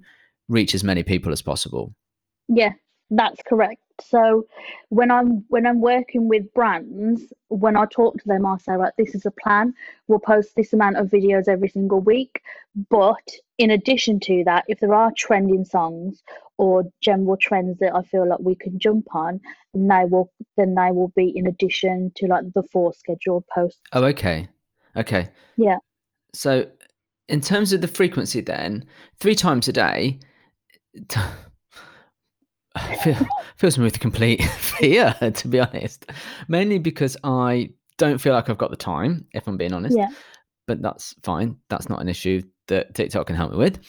reach 0.47 0.75
as 0.75 0.83
many 0.83 1.01
people 1.01 1.31
as 1.31 1.41
possible. 1.41 1.91
Yeah, 2.47 2.73
that's 3.09 3.41
correct. 3.47 3.81
So 3.99 4.45
when 4.89 5.09
I'm 5.09 5.43
when 5.47 5.65
I'm 5.65 5.81
working 5.81 6.29
with 6.29 6.53
brands, 6.53 7.33
when 7.47 7.75
I 7.75 7.85
talk 7.85 8.17
to 8.19 8.27
them, 8.27 8.45
I 8.45 8.57
say, 8.59 8.73
right, 8.73 8.93
this 8.95 9.15
is 9.15 9.25
a 9.25 9.31
plan. 9.31 9.73
We'll 10.07 10.19
post 10.19 10.55
this 10.55 10.71
amount 10.71 10.97
of 10.97 11.07
videos 11.07 11.47
every 11.47 11.69
single 11.69 11.99
week. 11.99 12.41
But 12.91 13.27
in 13.57 13.71
addition 13.71 14.19
to 14.21 14.43
that, 14.45 14.65
if 14.67 14.79
there 14.79 14.93
are 14.93 15.11
trending 15.17 15.65
songs 15.65 16.21
or 16.59 16.83
general 17.01 17.37
trends 17.37 17.79
that 17.79 17.95
I 17.95 18.03
feel 18.03 18.29
like 18.29 18.39
we 18.39 18.55
can 18.55 18.77
jump 18.77 19.07
on, 19.15 19.41
then 19.73 19.87
they 19.87 20.05
will 20.05 20.31
then 20.57 20.75
they 20.75 20.91
will 20.91 21.11
be 21.15 21.33
in 21.35 21.47
addition 21.47 22.11
to 22.17 22.27
like 22.27 22.45
the 22.53 22.63
four 22.71 22.93
scheduled 22.93 23.45
posts. 23.47 23.81
Oh, 23.93 24.03
okay. 24.05 24.47
Okay. 24.95 25.29
Yeah. 25.57 25.77
So, 26.33 26.67
in 27.27 27.41
terms 27.41 27.73
of 27.73 27.81
the 27.81 27.87
frequency, 27.87 28.41
then, 28.41 28.85
three 29.19 29.35
times 29.35 29.67
a 29.67 29.73
day 29.73 30.19
feel, 33.03 33.17
fills 33.57 33.77
me 33.77 33.83
with 33.83 33.99
complete 33.99 34.43
fear, 34.59 35.15
to 35.33 35.47
be 35.47 35.59
honest. 35.59 36.05
Mainly 36.47 36.79
because 36.79 37.17
I 37.23 37.71
don't 37.97 38.19
feel 38.19 38.33
like 38.33 38.49
I've 38.49 38.57
got 38.57 38.71
the 38.71 38.77
time, 38.77 39.25
if 39.33 39.47
I'm 39.47 39.57
being 39.57 39.73
honest. 39.73 39.97
Yeah. 39.97 40.09
But 40.67 40.81
that's 40.81 41.15
fine. 41.23 41.57
That's 41.69 41.89
not 41.89 42.01
an 42.01 42.09
issue 42.09 42.41
that 42.67 42.93
TikTok 42.93 43.27
can 43.27 43.35
help 43.35 43.51
me 43.51 43.57
with. 43.57 43.79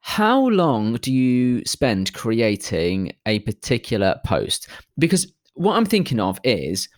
How 0.00 0.48
long 0.48 0.94
do 0.96 1.12
you 1.12 1.62
spend 1.66 2.12
creating 2.14 3.12
a 3.26 3.40
particular 3.40 4.18
post? 4.24 4.68
Because 4.98 5.32
what 5.54 5.76
I'm 5.76 5.84
thinking 5.84 6.18
of 6.18 6.40
is 6.42 6.88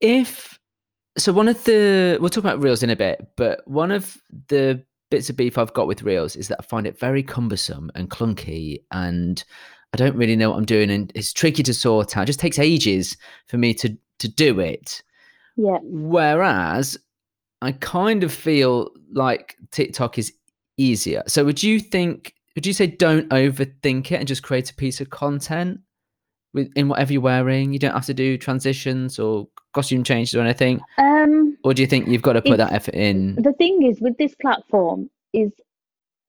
if 0.00 0.57
so 1.18 1.32
one 1.32 1.48
of 1.48 1.62
the 1.64 2.16
we'll 2.20 2.30
talk 2.30 2.44
about 2.44 2.62
reels 2.62 2.82
in 2.82 2.90
a 2.90 2.96
bit 2.96 3.28
but 3.36 3.66
one 3.66 3.90
of 3.90 4.18
the 4.48 4.82
bits 5.10 5.28
of 5.30 5.36
beef 5.36 5.58
i've 5.58 5.72
got 5.74 5.86
with 5.86 6.02
reels 6.02 6.36
is 6.36 6.48
that 6.48 6.58
i 6.60 6.62
find 6.62 6.86
it 6.86 6.98
very 6.98 7.22
cumbersome 7.22 7.90
and 7.94 8.10
clunky 8.10 8.82
and 8.92 9.44
i 9.94 9.96
don't 9.96 10.16
really 10.16 10.36
know 10.36 10.50
what 10.50 10.56
i'm 10.56 10.64
doing 10.64 10.90
and 10.90 11.12
it's 11.14 11.32
tricky 11.32 11.62
to 11.62 11.74
sort 11.74 12.16
out. 12.16 12.22
It 12.22 12.26
just 12.26 12.40
takes 12.40 12.58
ages 12.58 13.16
for 13.46 13.58
me 13.58 13.74
to 13.74 13.96
to 14.18 14.28
do 14.28 14.60
it. 14.60 15.02
Yeah. 15.56 15.78
whereas 15.82 16.96
i 17.62 17.72
kind 17.72 18.22
of 18.22 18.32
feel 18.32 18.90
like 19.12 19.56
tiktok 19.70 20.18
is 20.18 20.32
easier. 20.78 21.22
So 21.26 21.44
would 21.44 21.62
you 21.62 21.80
think 21.80 22.34
would 22.54 22.66
you 22.66 22.72
say 22.72 22.86
don't 22.86 23.28
overthink 23.30 24.10
it 24.10 24.16
and 24.16 24.26
just 24.26 24.42
create 24.42 24.70
a 24.70 24.74
piece 24.74 25.00
of 25.00 25.10
content 25.10 25.80
with 26.54 26.70
in 26.76 26.88
whatever 26.88 27.12
you're 27.12 27.22
wearing 27.22 27.72
you 27.72 27.78
don't 27.78 27.94
have 27.94 28.06
to 28.06 28.14
do 28.14 28.36
transitions 28.38 29.18
or 29.18 29.46
costume 29.74 30.02
changes 30.02 30.34
or 30.34 30.40
anything 30.40 30.80
Um 30.98 31.56
or 31.64 31.74
do 31.74 31.82
you 31.82 31.88
think 31.88 32.08
you've 32.08 32.22
got 32.22 32.34
to 32.34 32.42
put 32.42 32.56
that 32.58 32.72
effort 32.72 32.94
in? 32.94 33.34
the 33.36 33.52
thing 33.52 33.82
is 33.82 34.00
with 34.00 34.16
this 34.18 34.34
platform 34.34 35.10
is 35.32 35.52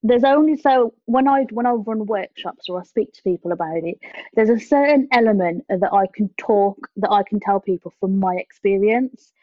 there's 0.03 0.23
only 0.23 0.55
so 0.55 0.93
when 1.05 1.27
I 1.27 1.43
when 1.51 1.65
I 1.65 1.71
run 1.71 2.05
workshops 2.05 2.69
or 2.69 2.79
I 2.79 2.83
speak 2.83 3.11
to 3.13 3.23
people 3.23 3.51
about 3.51 3.83
it, 3.83 3.99
there's 4.33 4.49
a 4.49 4.59
certain 4.59 5.07
element 5.11 5.65
that 5.67 5.91
I 5.91 6.05
can 6.15 6.29
talk 6.38 6.89
that 6.97 7.11
I 7.11 7.23
can 7.23 7.39
tell 7.39 7.59
people 7.59 7.93
from 7.99 8.17
my 8.17 8.35
experience. 8.35 9.33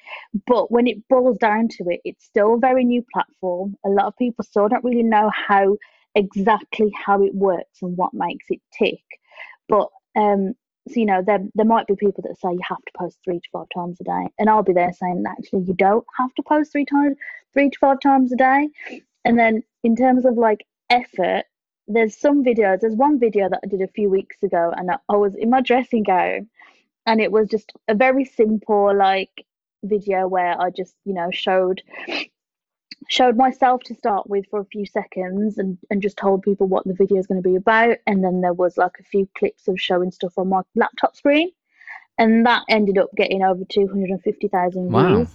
But 0.47 0.71
when 0.71 0.87
it 0.87 1.07
boils 1.09 1.37
down 1.39 1.69
to 1.73 1.85
it, 1.91 2.01
it's 2.05 2.25
still 2.25 2.55
a 2.55 2.59
very 2.59 2.85
new 2.85 3.05
platform. 3.13 3.77
A 3.85 3.91
lot 3.91 4.07
of 4.07 4.17
people 4.17 4.45
still 4.45 4.69
don't 4.69 4.85
really 4.85 5.03
know 5.03 5.31
how 5.31 5.77
exactly 6.15 6.91
how 7.05 7.23
it 7.23 7.35
works 7.35 7.83
and 7.83 7.97
what 7.97 8.15
makes 8.15 8.47
it 8.49 8.61
tick. 8.79 9.03
But 9.69 9.89
um, 10.17 10.55
so 10.89 11.01
you 11.01 11.07
know, 11.07 11.23
there 11.23 11.41
there 11.55 11.67
might 11.67 11.87
be 11.87 11.97
people 11.97 12.23
that 12.23 12.39
say 12.39 12.53
you 12.53 12.61
have 12.69 12.79
to 12.79 12.93
post 12.97 13.19
three 13.25 13.41
to 13.41 13.49
five 13.53 13.67
times 13.75 13.99
a 14.01 14.05
day, 14.05 14.29
and 14.39 14.49
I'll 14.49 14.63
be 14.63 14.73
there 14.73 14.93
saying 14.93 15.25
actually 15.27 15.63
you 15.63 15.75
don't 15.75 16.07
have 16.17 16.33
to 16.35 16.43
post 16.43 16.73
three 16.73 16.85
times 16.85 17.17
three 17.53 17.71
to 17.71 17.79
five 17.79 18.01
times 18.01 18.33
a 18.33 18.37
day. 18.37 18.69
And 19.25 19.39
then 19.39 19.63
in 19.83 19.97
terms 19.97 20.25
of 20.25 20.37
like 20.37 20.65
effort, 20.91 21.45
there's 21.89 22.17
some 22.17 22.45
videos. 22.45 22.81
There's 22.81 22.95
one 22.95 23.19
video 23.19 23.49
that 23.49 23.61
I 23.65 23.67
did 23.67 23.83
a 23.83 23.89
few 23.89 24.09
weeks 24.09 24.37
ago, 24.43 24.73
and 24.77 24.91
I, 24.91 24.99
I 25.09 25.17
was 25.17 25.35
in 25.35 25.51
my 25.51 25.61
dressing 25.61 26.05
gown, 26.05 26.49
and 27.07 27.21
it 27.21 27.33
was 27.33 27.49
just 27.49 27.73
a 27.89 27.95
very 27.95 28.25
simple 28.25 28.97
like 28.97 29.45
video 29.83 30.29
where 30.29 30.61
I 30.61 30.71
just 30.71 30.95
you 31.05 31.15
know 31.15 31.31
showed 31.33 31.83
showed 33.09 33.37
myself 33.37 33.83
to 33.85 33.95
start 33.95 34.29
with 34.29 34.45
for 34.51 34.61
a 34.61 34.65
few 34.67 34.87
seconds 34.87 35.59
and, 35.59 35.79
and 35.91 36.03
just 36.03 36.17
told 36.17 36.43
people 36.43 36.67
what 36.67 36.85
the 36.87 36.95
video 36.95 37.19
is 37.19 37.27
going 37.27 37.43
to 37.43 37.49
be 37.49 37.57
about. 37.57 37.97
And 38.07 38.23
then 38.25 38.41
there 38.41 38.53
was 38.55 38.77
like 38.77 38.93
a 39.01 39.05
few 39.05 39.29
clips 39.37 39.69
of 39.69 39.81
showing 39.81 40.11
stuff 40.11 40.37
on 40.39 40.49
my 40.49 40.63
laptop 40.75 41.17
screen. 41.17 41.51
And 42.19 42.47
that 42.47 42.65
ended 42.69 42.99
up 42.99 43.11
getting 43.17 43.43
over 43.43 43.63
250,000 43.69 44.91
Wow. 44.91 45.17
views. 45.17 45.31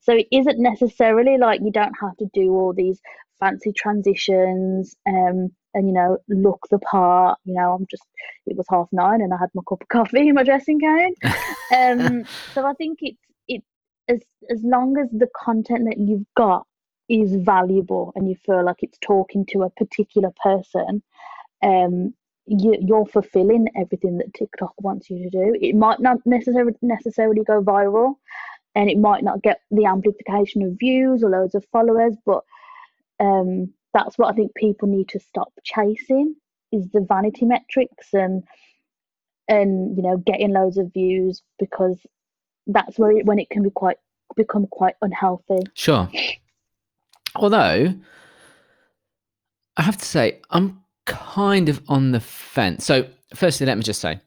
So 0.00 0.14
it 0.14 0.28
isn't 0.30 0.58
necessarily 0.60 1.38
like 1.38 1.60
you 1.62 1.72
don't 1.72 1.94
have 2.00 2.16
to 2.18 2.26
do 2.32 2.52
all 2.52 2.72
these 2.72 3.00
fancy 3.40 3.72
transitions 3.72 4.96
um 5.06 5.48
and 5.72 5.86
you 5.86 5.92
know 5.92 6.18
look 6.28 6.60
the 6.70 6.78
part. 6.80 7.38
You 7.44 7.54
know 7.54 7.72
i'm 7.72 7.86
just 7.88 8.02
it 8.46 8.56
was 8.56 8.66
half 8.68 8.88
nine 8.90 9.20
and 9.20 9.32
i 9.32 9.36
had 9.38 9.50
my 9.54 9.62
cup 9.68 9.80
of 9.82 9.88
coffee 9.88 10.28
in 10.28 10.34
my 10.34 10.42
dressing 10.42 10.78
gown. 10.78 11.14
Um 11.76 12.24
so 12.54 12.66
i 12.66 12.72
think 12.74 12.98
it's 13.02 13.18
it 13.46 13.62
as 14.08 14.20
as 14.50 14.60
long 14.64 14.98
as 14.98 15.08
the 15.12 15.28
content 15.36 15.84
that 15.84 15.98
you've 15.98 16.26
got 16.36 16.66
is 17.08 17.34
valuable 17.36 18.12
and 18.14 18.28
you 18.28 18.36
feel 18.44 18.64
like 18.64 18.82
it's 18.82 18.98
talking 19.00 19.44
to 19.46 19.62
a 19.62 19.70
particular 19.70 20.30
person 20.42 21.02
um 21.62 22.12
you, 22.46 22.76
you're 22.80 23.06
fulfilling 23.06 23.66
everything 23.76 24.18
that 24.18 24.32
tiktok 24.34 24.74
wants 24.80 25.10
you 25.10 25.18
to 25.18 25.30
do 25.30 25.56
it 25.60 25.74
might 25.74 26.00
not 26.00 26.18
necessarily 26.26 26.72
necessarily 26.82 27.42
go 27.44 27.62
viral 27.62 28.14
and 28.74 28.90
it 28.90 28.98
might 28.98 29.24
not 29.24 29.42
get 29.42 29.60
the 29.70 29.86
amplification 29.86 30.62
of 30.62 30.78
views 30.78 31.22
or 31.22 31.30
loads 31.30 31.54
of 31.54 31.64
followers 31.72 32.14
but 32.24 32.44
um 33.20 33.72
that's 33.92 34.18
what 34.18 34.32
i 34.32 34.36
think 34.36 34.54
people 34.54 34.88
need 34.88 35.08
to 35.08 35.18
stop 35.18 35.52
chasing 35.64 36.34
is 36.72 36.88
the 36.92 37.04
vanity 37.08 37.44
metrics 37.44 38.12
and 38.12 38.44
and 39.48 39.96
you 39.96 40.02
know 40.02 40.18
getting 40.18 40.52
loads 40.52 40.76
of 40.78 40.92
views 40.92 41.42
because 41.58 41.98
that's 42.66 42.98
where 42.98 43.12
it, 43.12 43.24
when 43.24 43.38
it 43.38 43.48
can 43.50 43.62
be 43.62 43.70
quite 43.70 43.96
become 44.36 44.66
quite 44.66 44.94
unhealthy 45.02 45.60
Sure. 45.74 46.08
Although, 47.38 47.94
I 49.76 49.82
have 49.82 49.96
to 49.96 50.04
say, 50.04 50.40
I'm 50.50 50.80
kind 51.06 51.68
of 51.68 51.80
on 51.88 52.12
the 52.12 52.20
fence. 52.20 52.84
So, 52.84 53.06
firstly, 53.34 53.66
let 53.66 53.76
me 53.78 53.82
just 53.84 54.00
say, 54.00 54.20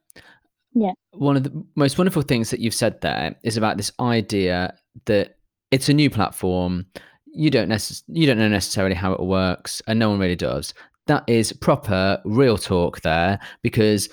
Yeah. 0.74 0.92
one 1.12 1.36
of 1.38 1.44
the 1.44 1.64
most 1.76 1.98
wonderful 1.98 2.22
things 2.22 2.50
that 2.52 2.60
you've 2.60 2.74
said 2.74 3.02
there 3.02 3.36
is 3.44 3.58
about 3.58 3.78
this 3.78 3.92
idea 4.00 4.74
that 5.06 5.38
it's 5.72 5.90
a 5.90 5.94
new 5.94 6.10
platform. 6.10 6.86
You 7.34 7.50
don't 7.50 7.70
necess- 7.70 8.04
you 8.08 8.26
don't 8.28 8.38
know 8.38 8.48
necessarily 8.50 8.96
how 8.96 9.14
it 9.14 9.22
works, 9.22 9.82
and 9.88 10.00
no 10.00 10.10
one 10.10 10.20
really 10.20 10.36
does. 10.36 10.74
That 11.08 11.24
is 11.28 11.52
proper 11.54 12.22
real 12.26 12.58
talk 12.58 13.02
there 13.02 13.40
because 13.62 14.10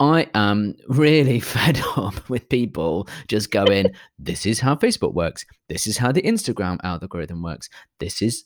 I 0.00 0.28
am 0.34 0.74
really 0.88 1.40
fed 1.54 1.80
up 1.96 2.28
with 2.28 2.48
people 2.48 3.08
just 3.28 3.50
going, 3.50 3.86
this 4.18 4.46
is 4.46 4.60
how 4.60 4.74
Facebook 4.74 5.14
works. 5.14 5.44
This 5.68 5.86
is 5.86 5.98
how 5.98 6.12
the 6.12 6.22
Instagram 6.22 6.78
algorithm 6.82 7.42
works. 7.42 7.68
This 8.00 8.20
is 8.22 8.44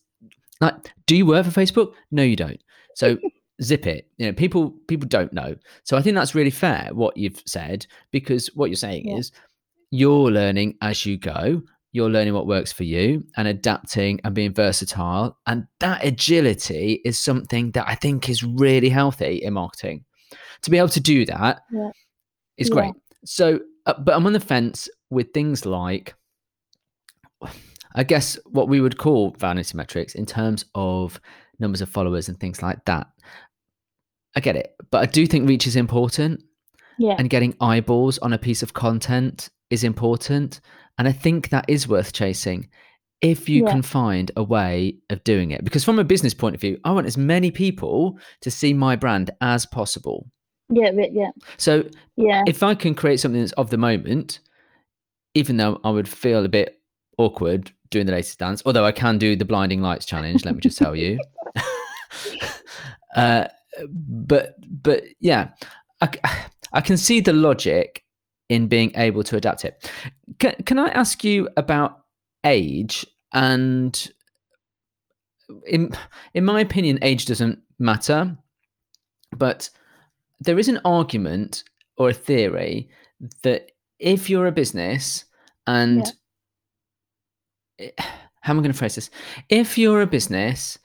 like, 0.60 0.74
do 1.06 1.16
you 1.16 1.26
work 1.26 1.46
for 1.46 1.60
Facebook? 1.60 1.94
No, 2.10 2.22
you 2.22 2.36
don't. 2.36 2.60
So 2.94 3.16
zip 3.62 3.86
it. 3.86 4.08
You 4.18 4.26
know, 4.26 4.32
people 4.32 4.70
people 4.88 5.08
don't 5.08 5.32
know. 5.32 5.54
So 5.84 5.96
I 5.96 6.02
think 6.02 6.16
that's 6.16 6.34
really 6.34 6.50
fair 6.50 6.90
what 6.92 7.16
you've 7.16 7.42
said 7.46 7.86
because 8.12 8.48
what 8.54 8.70
you're 8.70 8.76
saying 8.76 9.08
Yeah. 9.08 9.16
is 9.16 9.32
you're 9.90 10.30
learning 10.30 10.76
as 10.82 11.06
you 11.06 11.16
go. 11.16 11.62
You're 11.92 12.10
learning 12.10 12.34
what 12.34 12.46
works 12.46 12.70
for 12.70 12.84
you 12.84 13.24
and 13.38 13.48
adapting 13.48 14.20
and 14.22 14.34
being 14.34 14.52
versatile. 14.52 15.38
And 15.46 15.66
that 15.80 16.04
agility 16.04 17.00
is 17.04 17.18
something 17.18 17.70
that 17.70 17.88
I 17.88 17.94
think 17.94 18.28
is 18.28 18.44
really 18.44 18.90
healthy 18.90 19.36
in 19.42 19.54
marketing. 19.54 20.04
To 20.62 20.70
be 20.70 20.78
able 20.78 20.88
to 20.90 21.00
do 21.00 21.24
that 21.26 21.62
is 22.56 22.68
Yeah. 22.68 22.74
great. 22.74 22.94
So, 23.24 23.60
uh, 23.86 23.94
but 24.00 24.14
I'm 24.14 24.26
on 24.26 24.32
the 24.32 24.40
fence 24.40 24.88
with 25.10 25.32
things 25.32 25.64
like, 25.64 26.14
I 27.94 28.04
guess, 28.04 28.38
what 28.46 28.68
we 28.68 28.80
would 28.80 28.98
call 28.98 29.30
vanity 29.38 29.76
metrics 29.76 30.14
in 30.14 30.26
terms 30.26 30.64
of 30.74 31.20
numbers 31.58 31.80
of 31.80 31.88
followers 31.88 32.28
and 32.28 32.38
things 32.38 32.62
like 32.62 32.84
that. 32.84 33.06
I 34.36 34.40
get 34.40 34.56
it, 34.56 34.74
but 34.90 35.02
I 35.02 35.06
do 35.06 35.26
think 35.26 35.48
reach 35.48 35.66
is 35.66 35.74
important 35.76 36.42
Yeah. 36.98 37.16
and 37.18 37.30
getting 37.30 37.54
eyeballs 37.60 38.18
on 38.18 38.32
a 38.32 38.38
piece 38.38 38.62
of 38.62 38.74
content 38.74 39.48
is 39.70 39.84
important. 39.84 40.60
And 40.98 41.08
I 41.08 41.12
think 41.12 41.48
that 41.48 41.64
is 41.68 41.88
worth 41.88 42.12
chasing 42.12 42.68
if 43.20 43.48
you 43.48 43.64
Yeah. 43.64 43.70
can 43.72 43.82
find 43.82 44.30
a 44.36 44.42
way 44.44 44.98
of 45.10 45.24
doing 45.24 45.50
it. 45.50 45.64
Because 45.64 45.82
from 45.84 45.98
a 45.98 46.04
business 46.04 46.34
point 46.34 46.54
of 46.54 46.60
view, 46.60 46.78
I 46.84 46.92
want 46.92 47.06
as 47.06 47.16
many 47.16 47.50
people 47.50 48.18
to 48.42 48.50
see 48.50 48.72
my 48.74 48.94
brand 48.96 49.30
as 49.40 49.66
possible. 49.66 50.30
Yeah. 50.70 50.90
Yeah. 50.92 51.06
Yeah. 51.12 51.30
So 51.56 51.84
Yeah. 52.16 52.42
if 52.46 52.62
I 52.62 52.74
can 52.74 52.94
create 52.94 53.20
something 53.20 53.40
that's 53.40 53.52
of 53.52 53.70
the 53.70 53.78
moment, 53.78 54.40
even 55.34 55.56
though 55.56 55.80
I 55.84 55.90
would 55.90 56.08
feel 56.08 56.44
a 56.44 56.48
bit 56.48 56.80
awkward 57.16 57.70
doing 57.90 58.06
the 58.06 58.12
latest 58.12 58.38
dance, 58.38 58.62
although 58.66 58.84
I 58.84 58.92
can 58.92 59.18
do 59.18 59.36
the 59.36 59.44
blinding 59.44 59.80
lights 59.80 60.06
challenge, 60.06 60.44
let 60.44 60.54
me 60.54 60.60
just 60.60 60.78
tell 60.78 60.94
you. 60.94 61.18
uh, 63.16 63.48
but 63.84 64.54
but 64.82 65.04
yeah, 65.20 65.50
I 66.72 66.80
can 66.80 66.96
see 66.96 67.20
the 67.20 67.32
logic 67.32 68.04
in 68.48 68.66
being 68.66 68.92
able 68.96 69.22
to 69.24 69.36
adapt 69.36 69.64
it. 69.64 69.90
Can, 70.38 70.54
can 70.64 70.78
I 70.78 70.88
ask 70.88 71.22
you 71.24 71.48
about 71.56 72.04
age 72.44 73.06
and 73.32 74.10
in 75.66 75.90
in 76.34 76.44
my 76.44 76.60
opinion 76.60 76.98
age 77.02 77.26
doesn't 77.26 77.58
matter 77.78 78.36
but 79.36 79.70
there 80.40 80.58
is 80.58 80.68
an 80.68 80.80
argument 80.84 81.64
or 81.96 82.10
a 82.10 82.14
theory 82.14 82.88
that 83.42 83.72
if 83.98 84.30
you're 84.30 84.46
a 84.46 84.52
business 84.52 85.24
and 85.66 86.12
how 88.40 88.52
am 88.52 88.58
I 88.58 88.62
going 88.62 88.72
to 88.72 88.78
phrase 88.78 88.94
this? 88.94 89.10
If 89.48 89.76
you're 89.76 90.00
a 90.00 90.06
business 90.06 90.78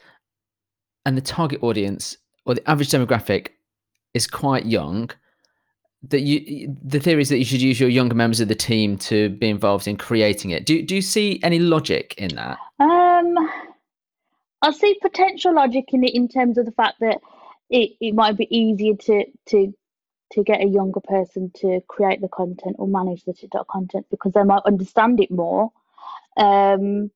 and 1.06 1.16
the 1.16 1.22
target 1.22 1.62
audience 1.64 2.18
or 2.46 2.56
the 2.56 2.70
average 2.70 2.90
demographic 2.90 3.50
is 4.14 4.28
quite 4.28 4.66
young, 4.66 5.10
that 6.10 6.22
you 6.22 6.76
the 6.84 7.00
theory 7.00 7.22
is 7.22 7.30
that 7.30 7.38
you 7.38 7.46
should 7.46 7.62
use 7.62 7.80
your 7.80 7.90
younger 7.90 8.16
members 8.16 8.42
of 8.42 8.50
the 8.50 8.56
team 8.56 8.98
to 8.98 9.30
be 9.30 9.50
involved 9.50 9.88
in 9.88 9.96
creating 9.96 10.52
it. 10.52 10.66
Do 10.66 10.82
do 10.82 10.96
you 10.96 11.02
see 11.02 11.40
any 11.44 11.60
logic 11.60 12.14
in 12.18 12.36
that? 12.36 12.58
Um, 12.80 13.38
I 14.62 14.72
see 14.72 14.98
potential 15.02 15.56
logic 15.56 15.86
in 15.94 16.04
it 16.04 16.14
in 16.14 16.28
terms 16.28 16.58
of 16.58 16.66
the 16.66 16.72
fact 16.72 17.00
that 17.00 17.20
it, 17.74 17.94
it 18.00 18.14
might 18.14 18.38
be 18.38 18.48
easier 18.56 18.94
to 18.94 19.26
to 19.48 19.74
to 20.32 20.44
get 20.44 20.62
a 20.62 20.68
younger 20.68 21.00
person 21.00 21.52
to 21.56 21.82
create 21.88 22.22
the 22.22 22.28
content 22.28 22.76
or 22.80 22.88
manage 22.88 23.24
the 23.24 23.34
TikTok 23.34 23.68
content 23.68 24.06
because 24.10 24.34
they 24.34 24.44
might 24.44 24.62
understand 24.66 25.20
it 25.20 25.30
more. 25.30 25.72
Um, 26.38 27.12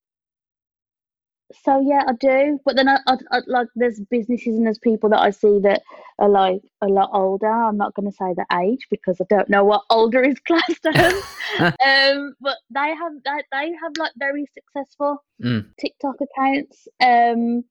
so 1.63 1.79
yeah, 1.79 2.03
I 2.07 2.13
do. 2.13 2.59
But 2.65 2.75
then 2.75 2.89
I, 2.89 2.97
I, 3.07 3.15
I 3.31 3.41
like 3.47 3.67
there's 3.75 3.99
businesses 4.11 4.57
and 4.57 4.65
there's 4.65 4.79
people 4.79 5.09
that 5.11 5.21
I 5.21 5.29
see 5.29 5.59
that 5.63 5.83
are 6.19 6.29
like 6.29 6.61
a 6.81 6.87
lot 6.87 7.11
older. 7.13 7.47
I'm 7.47 7.77
not 7.77 7.93
going 7.93 8.09
to 8.09 8.15
say 8.15 8.33
the 8.35 8.45
age 8.59 8.87
because 8.89 9.21
I 9.21 9.25
don't 9.29 9.49
know 9.49 9.63
what 9.63 9.83
older 9.89 10.23
is 10.23 10.39
classed 10.39 10.85
as. 10.85 11.23
um, 11.85 12.35
but 12.41 12.57
they 12.71 12.93
have 12.95 13.13
they, 13.23 13.43
they 13.51 13.71
have 13.81 13.93
like 13.97 14.11
very 14.17 14.47
successful 14.53 15.23
Mm. 15.41 15.67
TikTok 15.79 16.15
accounts. 16.19 16.87
Um, 16.99 17.63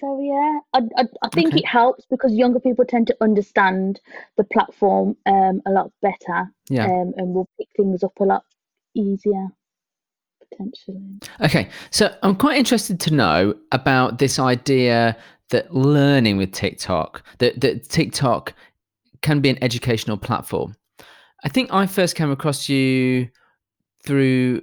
so 0.00 0.20
yeah, 0.20 0.60
I 0.74 0.80
I, 0.96 1.04
I 1.22 1.28
think 1.30 1.48
Okay. 1.48 1.60
it 1.60 1.66
helps 1.66 2.04
because 2.10 2.32
younger 2.34 2.60
people 2.60 2.84
tend 2.84 3.06
to 3.08 3.16
understand 3.20 4.00
the 4.36 4.44
platform 4.44 5.16
um 5.26 5.62
a 5.66 5.70
lot 5.70 5.92
better. 6.02 6.50
Yeah. 6.70 6.86
Um, 6.86 7.12
and 7.16 7.34
will 7.34 7.48
pick 7.58 7.68
things 7.76 8.02
up 8.04 8.12
a 8.20 8.24
lot 8.24 8.44
easier 8.94 9.48
potentially. 10.50 11.20
Okay, 11.40 11.68
so 11.90 12.14
I'm 12.22 12.36
quite 12.36 12.58
interested 12.58 13.00
to 13.00 13.14
know 13.14 13.54
about 13.72 14.18
this 14.18 14.38
idea 14.38 15.16
that 15.50 15.74
learning 15.74 16.36
with 16.36 16.52
TikTok, 16.52 17.22
that, 17.38 17.60
that 17.60 17.88
TikTok 17.88 18.54
can 19.22 19.40
be 19.40 19.50
an 19.50 19.58
educational 19.62 20.16
platform. 20.16 20.74
I 21.44 21.48
think 21.48 21.72
I 21.72 21.86
first 21.86 22.16
came 22.16 22.30
across 22.30 22.68
you 22.68 23.28
through 24.04 24.62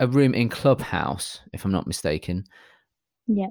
a 0.00 0.06
room 0.06 0.34
in 0.34 0.48
Clubhouse, 0.48 1.40
if 1.52 1.64
I'm 1.64 1.72
not 1.72 1.86
mistaken, 1.86 2.44
Yeah. 3.26 3.48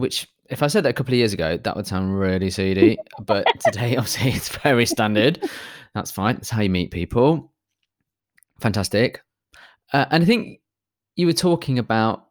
Which, 0.00 0.28
if 0.48 0.62
I 0.62 0.66
said 0.66 0.84
that 0.84 0.90
a 0.90 0.92
couple 0.92 1.14
of 1.14 1.18
years 1.18 1.32
ago, 1.32 1.56
that 1.56 1.76
would 1.76 1.86
sound 1.86 2.18
really 2.18 2.50
seedy. 2.50 2.98
but 3.20 3.46
today, 3.64 3.96
obviously, 3.96 4.30
it's 4.30 4.48
very 4.48 4.86
standard. 4.86 5.48
That's 5.94 6.10
fine. 6.10 6.36
That's 6.36 6.50
how 6.50 6.62
you 6.62 6.70
meet 6.70 6.90
people. 6.90 7.52
Fantastic. 8.60 9.22
Uh, 9.92 10.06
and 10.10 10.22
I 10.22 10.26
think 10.26 10.60
you 11.16 11.26
were 11.26 11.32
talking 11.32 11.78
about 11.78 12.26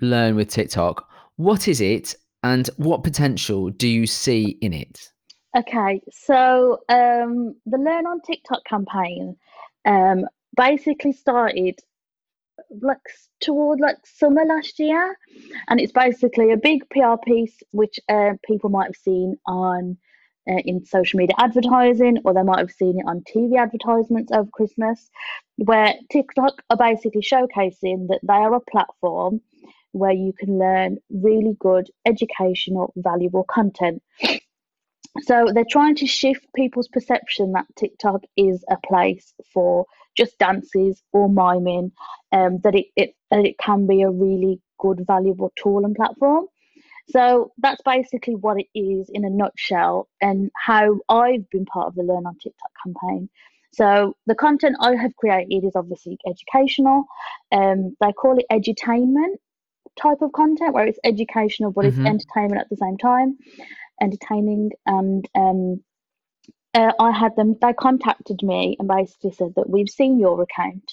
learn 0.00 0.36
with 0.36 0.48
TikTok. 0.48 1.08
What 1.36 1.68
is 1.68 1.80
it, 1.80 2.14
and 2.42 2.68
what 2.76 3.04
potential 3.04 3.70
do 3.70 3.88
you 3.88 4.06
see 4.06 4.58
in 4.60 4.72
it? 4.72 5.12
Okay, 5.56 6.00
so 6.10 6.78
um, 6.88 7.54
the 7.66 7.76
Learn 7.76 8.06
on 8.06 8.20
TikTok 8.22 8.64
campaign 8.64 9.36
um, 9.84 10.24
basically 10.56 11.12
started 11.12 11.78
like 12.80 12.98
toward 13.40 13.80
like 13.80 13.96
summer 14.04 14.44
last 14.44 14.78
year, 14.78 15.16
and 15.68 15.80
it's 15.80 15.92
basically 15.92 16.52
a 16.52 16.56
big 16.56 16.88
PR 16.90 17.16
piece 17.24 17.62
which 17.70 17.98
uh, 18.08 18.32
people 18.46 18.70
might 18.70 18.86
have 18.86 18.96
seen 18.96 19.36
on 19.46 19.96
uh, 20.48 20.58
in 20.64 20.84
social 20.84 21.18
media 21.18 21.34
advertising, 21.38 22.18
or 22.24 22.34
they 22.34 22.42
might 22.42 22.58
have 22.58 22.70
seen 22.70 22.98
it 22.98 23.06
on 23.06 23.22
TV 23.22 23.56
advertisements 23.58 24.32
over 24.32 24.50
Christmas, 24.52 25.10
where 25.56 25.94
TikTok 26.10 26.62
are 26.70 26.76
basically 26.76 27.22
showcasing 27.22 28.08
that 28.08 28.20
they 28.22 28.34
are 28.34 28.54
a 28.54 28.60
platform 28.60 29.40
where 29.92 30.12
you 30.12 30.32
can 30.32 30.58
learn 30.58 30.96
really 31.10 31.54
good 31.60 31.90
educational, 32.06 32.92
valuable 32.96 33.44
content. 33.44 34.02
So 35.20 35.48
they're 35.52 35.64
trying 35.68 35.94
to 35.96 36.06
shift 36.06 36.46
people's 36.56 36.88
perception 36.88 37.52
that 37.52 37.66
TikTok 37.76 38.22
is 38.36 38.64
a 38.70 38.76
place 38.86 39.34
for 39.52 39.84
just 40.16 40.38
dances 40.38 41.02
or 41.12 41.28
miming, 41.28 41.92
um, 42.32 42.58
that 42.64 42.74
it, 42.74 42.86
it 42.96 43.14
that 43.30 43.44
it 43.44 43.58
can 43.58 43.86
be 43.86 44.02
a 44.02 44.10
really 44.10 44.60
good, 44.78 45.04
valuable 45.06 45.52
tool 45.56 45.84
and 45.84 45.94
platform. 45.94 46.46
So 47.10 47.52
that's 47.58 47.82
basically 47.82 48.36
what 48.36 48.58
it 48.58 48.78
is 48.78 49.10
in 49.12 49.24
a 49.24 49.30
nutshell, 49.30 50.08
and 50.20 50.50
how 50.56 50.98
I've 51.08 51.48
been 51.50 51.66
part 51.66 51.88
of 51.88 51.94
the 51.94 52.02
Learn 52.02 52.26
on 52.26 52.36
TikTok 52.42 52.70
campaign. 52.82 53.28
So 53.74 54.14
the 54.26 54.34
content 54.34 54.76
I 54.80 54.94
have 54.96 55.16
created 55.16 55.64
is 55.64 55.72
obviously 55.76 56.18
educational. 56.26 57.04
Um, 57.50 57.96
they 58.00 58.12
call 58.12 58.38
it 58.38 58.46
edutainment 58.50 59.36
type 60.00 60.22
of 60.22 60.32
content, 60.32 60.72
where 60.72 60.86
it's 60.86 60.98
educational 61.04 61.70
but 61.70 61.84
Mhm. 61.84 61.88
it's 61.88 61.98
entertainment 61.98 62.60
at 62.60 62.68
the 62.70 62.76
same 62.76 62.96
time 62.96 63.36
entertaining 64.02 64.72
and 64.84 65.28
um 65.34 65.80
uh, 66.74 66.92
I 66.98 67.10
had 67.12 67.36
them 67.36 67.56
they 67.60 67.72
contacted 67.72 68.42
me 68.42 68.76
and 68.78 68.88
basically 68.88 69.32
said 69.32 69.52
that 69.56 69.68
we've 69.68 69.88
seen 69.88 70.18
your 70.18 70.42
account 70.42 70.92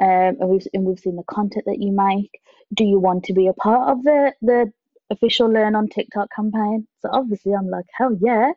um 0.00 0.36
and 0.40 0.48
we've 0.48 0.66
and 0.72 0.84
we've 0.84 0.98
seen 0.98 1.16
the 1.16 1.22
content 1.24 1.64
that 1.66 1.80
you 1.80 1.92
make. 1.92 2.40
Do 2.74 2.84
you 2.84 2.98
want 2.98 3.24
to 3.24 3.32
be 3.32 3.48
a 3.48 3.52
part 3.52 3.90
of 3.90 4.02
the 4.02 4.32
the 4.42 4.72
official 5.10 5.48
learn 5.48 5.74
on 5.74 5.88
TikTok 5.88 6.28
campaign? 6.34 6.86
So 7.00 7.10
obviously 7.12 7.52
I'm 7.52 7.68
like 7.68 7.86
hell 7.92 8.16
yeah. 8.20 8.52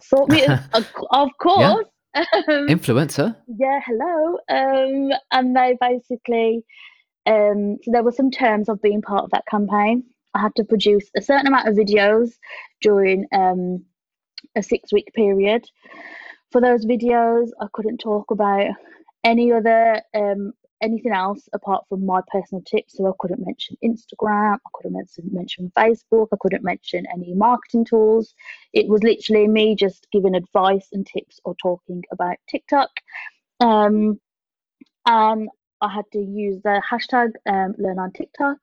Sort 0.00 0.30
me 0.30 0.46
of, 0.72 1.30
course. 1.38 1.86
Um, 2.14 2.24
Influencer. 2.68 3.36
yeah 3.46 3.80
hello. 3.84 4.38
Um 4.48 5.10
and 5.32 5.56
they 5.56 5.76
basically 5.80 6.64
um 7.26 7.78
so 7.82 7.90
there 7.92 8.02
were 8.02 8.12
some 8.12 8.30
terms 8.30 8.68
of 8.68 8.80
being 8.80 9.02
part 9.02 9.24
of 9.24 9.30
that 9.30 9.44
campaign 9.50 10.04
I 10.34 10.40
had 10.40 10.54
to 10.56 10.64
produce 10.64 11.10
a 11.16 11.22
certain 11.22 11.46
amount 11.46 11.68
of 11.68 11.74
videos 11.74 12.32
during 12.80 13.26
um, 13.32 13.84
a 14.56 14.62
six 14.62 14.92
week 14.92 15.12
period. 15.14 15.64
For 16.52 16.60
those 16.60 16.84
videos, 16.86 17.48
I 17.60 17.66
couldn't 17.72 17.98
talk 17.98 18.30
about 18.30 18.70
any 19.24 19.52
other 19.52 20.02
um, 20.14 20.52
anything 20.82 21.12
else 21.12 21.48
apart 21.52 21.84
from 21.88 22.06
my 22.06 22.20
personal 22.32 22.62
tips. 22.62 22.96
So 22.96 23.06
I 23.06 23.12
couldn't 23.18 23.44
mention 23.44 23.76
Instagram, 23.84 24.54
I 24.54 24.70
couldn't 24.74 24.94
mention, 24.94 25.28
mention 25.32 25.72
Facebook, 25.76 26.28
I 26.32 26.36
couldn't 26.40 26.64
mention 26.64 27.06
any 27.12 27.34
marketing 27.34 27.84
tools. 27.84 28.34
It 28.72 28.88
was 28.88 29.02
literally 29.02 29.46
me 29.46 29.74
just 29.74 30.06
giving 30.12 30.34
advice 30.34 30.88
and 30.92 31.06
tips 31.06 31.40
or 31.44 31.54
talking 31.62 32.02
about 32.12 32.36
TikTok. 32.48 32.90
Um, 33.60 34.18
and 35.06 35.48
I 35.80 35.92
had 35.92 36.04
to 36.12 36.18
use 36.18 36.60
the 36.62 36.82
hashtag 36.88 37.32
um, 37.46 37.74
learn 37.78 37.98
on 37.98 38.12
TikTok. 38.12 38.58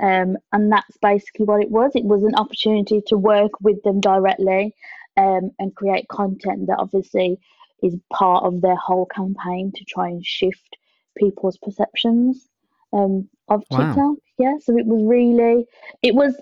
Um, 0.00 0.36
and 0.52 0.70
that's 0.70 0.96
basically 1.02 1.44
what 1.46 1.62
it 1.62 1.70
was. 1.70 1.92
It 1.94 2.04
was 2.04 2.22
an 2.22 2.34
opportunity 2.36 3.02
to 3.08 3.16
work 3.16 3.52
with 3.60 3.82
them 3.82 4.00
directly 4.00 4.74
um, 5.16 5.50
and 5.58 5.74
create 5.74 6.08
content 6.08 6.66
that 6.68 6.78
obviously 6.78 7.38
is 7.82 7.96
part 8.12 8.44
of 8.44 8.60
their 8.60 8.76
whole 8.76 9.06
campaign 9.06 9.72
to 9.74 9.84
try 9.84 10.08
and 10.08 10.24
shift 10.24 10.76
people's 11.16 11.58
perceptions 11.58 12.48
um, 12.92 13.28
of 13.48 13.62
TikTok. 13.70 13.96
Wow. 13.96 14.16
Yeah, 14.38 14.54
so 14.60 14.76
it 14.78 14.86
was 14.86 15.02
really, 15.02 15.66
it 16.02 16.14
was. 16.14 16.40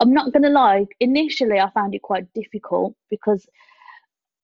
I'm 0.00 0.12
not 0.12 0.32
gonna 0.32 0.50
lie. 0.50 0.86
Initially, 1.00 1.60
I 1.60 1.70
found 1.70 1.94
it 1.94 2.02
quite 2.02 2.32
difficult 2.34 2.94
because 3.08 3.46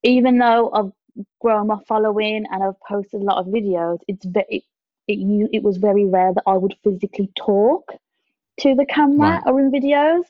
even 0.02 0.38
though 0.38 0.70
I've 0.72 0.92
grown 1.40 1.66
my 1.66 1.78
following 1.86 2.44
and 2.50 2.62
I've 2.62 2.80
posted 2.80 3.20
a 3.20 3.24
lot 3.24 3.38
of 3.38 3.46
videos, 3.46 3.98
it's 4.06 4.24
very 4.24 4.64
it, 5.08 5.14
it, 5.14 5.50
it 5.54 5.62
was 5.62 5.78
very 5.78 6.04
rare 6.04 6.32
that 6.34 6.44
I 6.46 6.56
would 6.56 6.76
physically 6.84 7.30
talk 7.36 7.92
to 8.60 8.74
the 8.74 8.86
camera 8.86 9.30
right. 9.30 9.42
or 9.46 9.60
in 9.60 9.70
videos. 9.70 10.24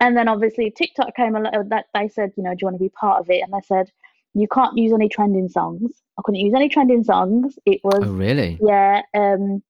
And 0.00 0.16
then 0.16 0.28
obviously 0.28 0.70
TikTok 0.70 1.14
came 1.16 1.34
along 1.34 1.68
that 1.68 1.86
they 1.94 2.08
said, 2.08 2.32
you 2.36 2.42
know, 2.42 2.50
do 2.50 2.58
you 2.60 2.66
want 2.66 2.76
to 2.76 2.84
be 2.84 2.90
part 2.90 3.20
of 3.20 3.30
it? 3.30 3.42
And 3.42 3.54
I 3.54 3.60
said, 3.60 3.90
you 4.34 4.46
can't 4.48 4.76
use 4.76 4.92
any 4.92 5.08
trending 5.08 5.48
songs. 5.48 5.90
I 6.18 6.22
couldn't 6.24 6.40
use 6.40 6.54
any 6.54 6.68
trending 6.68 7.02
songs. 7.02 7.58
It 7.66 7.80
was 7.82 8.00
Oh 8.02 8.12
really? 8.12 8.58
Yeah. 8.62 9.02
Um 9.14 9.62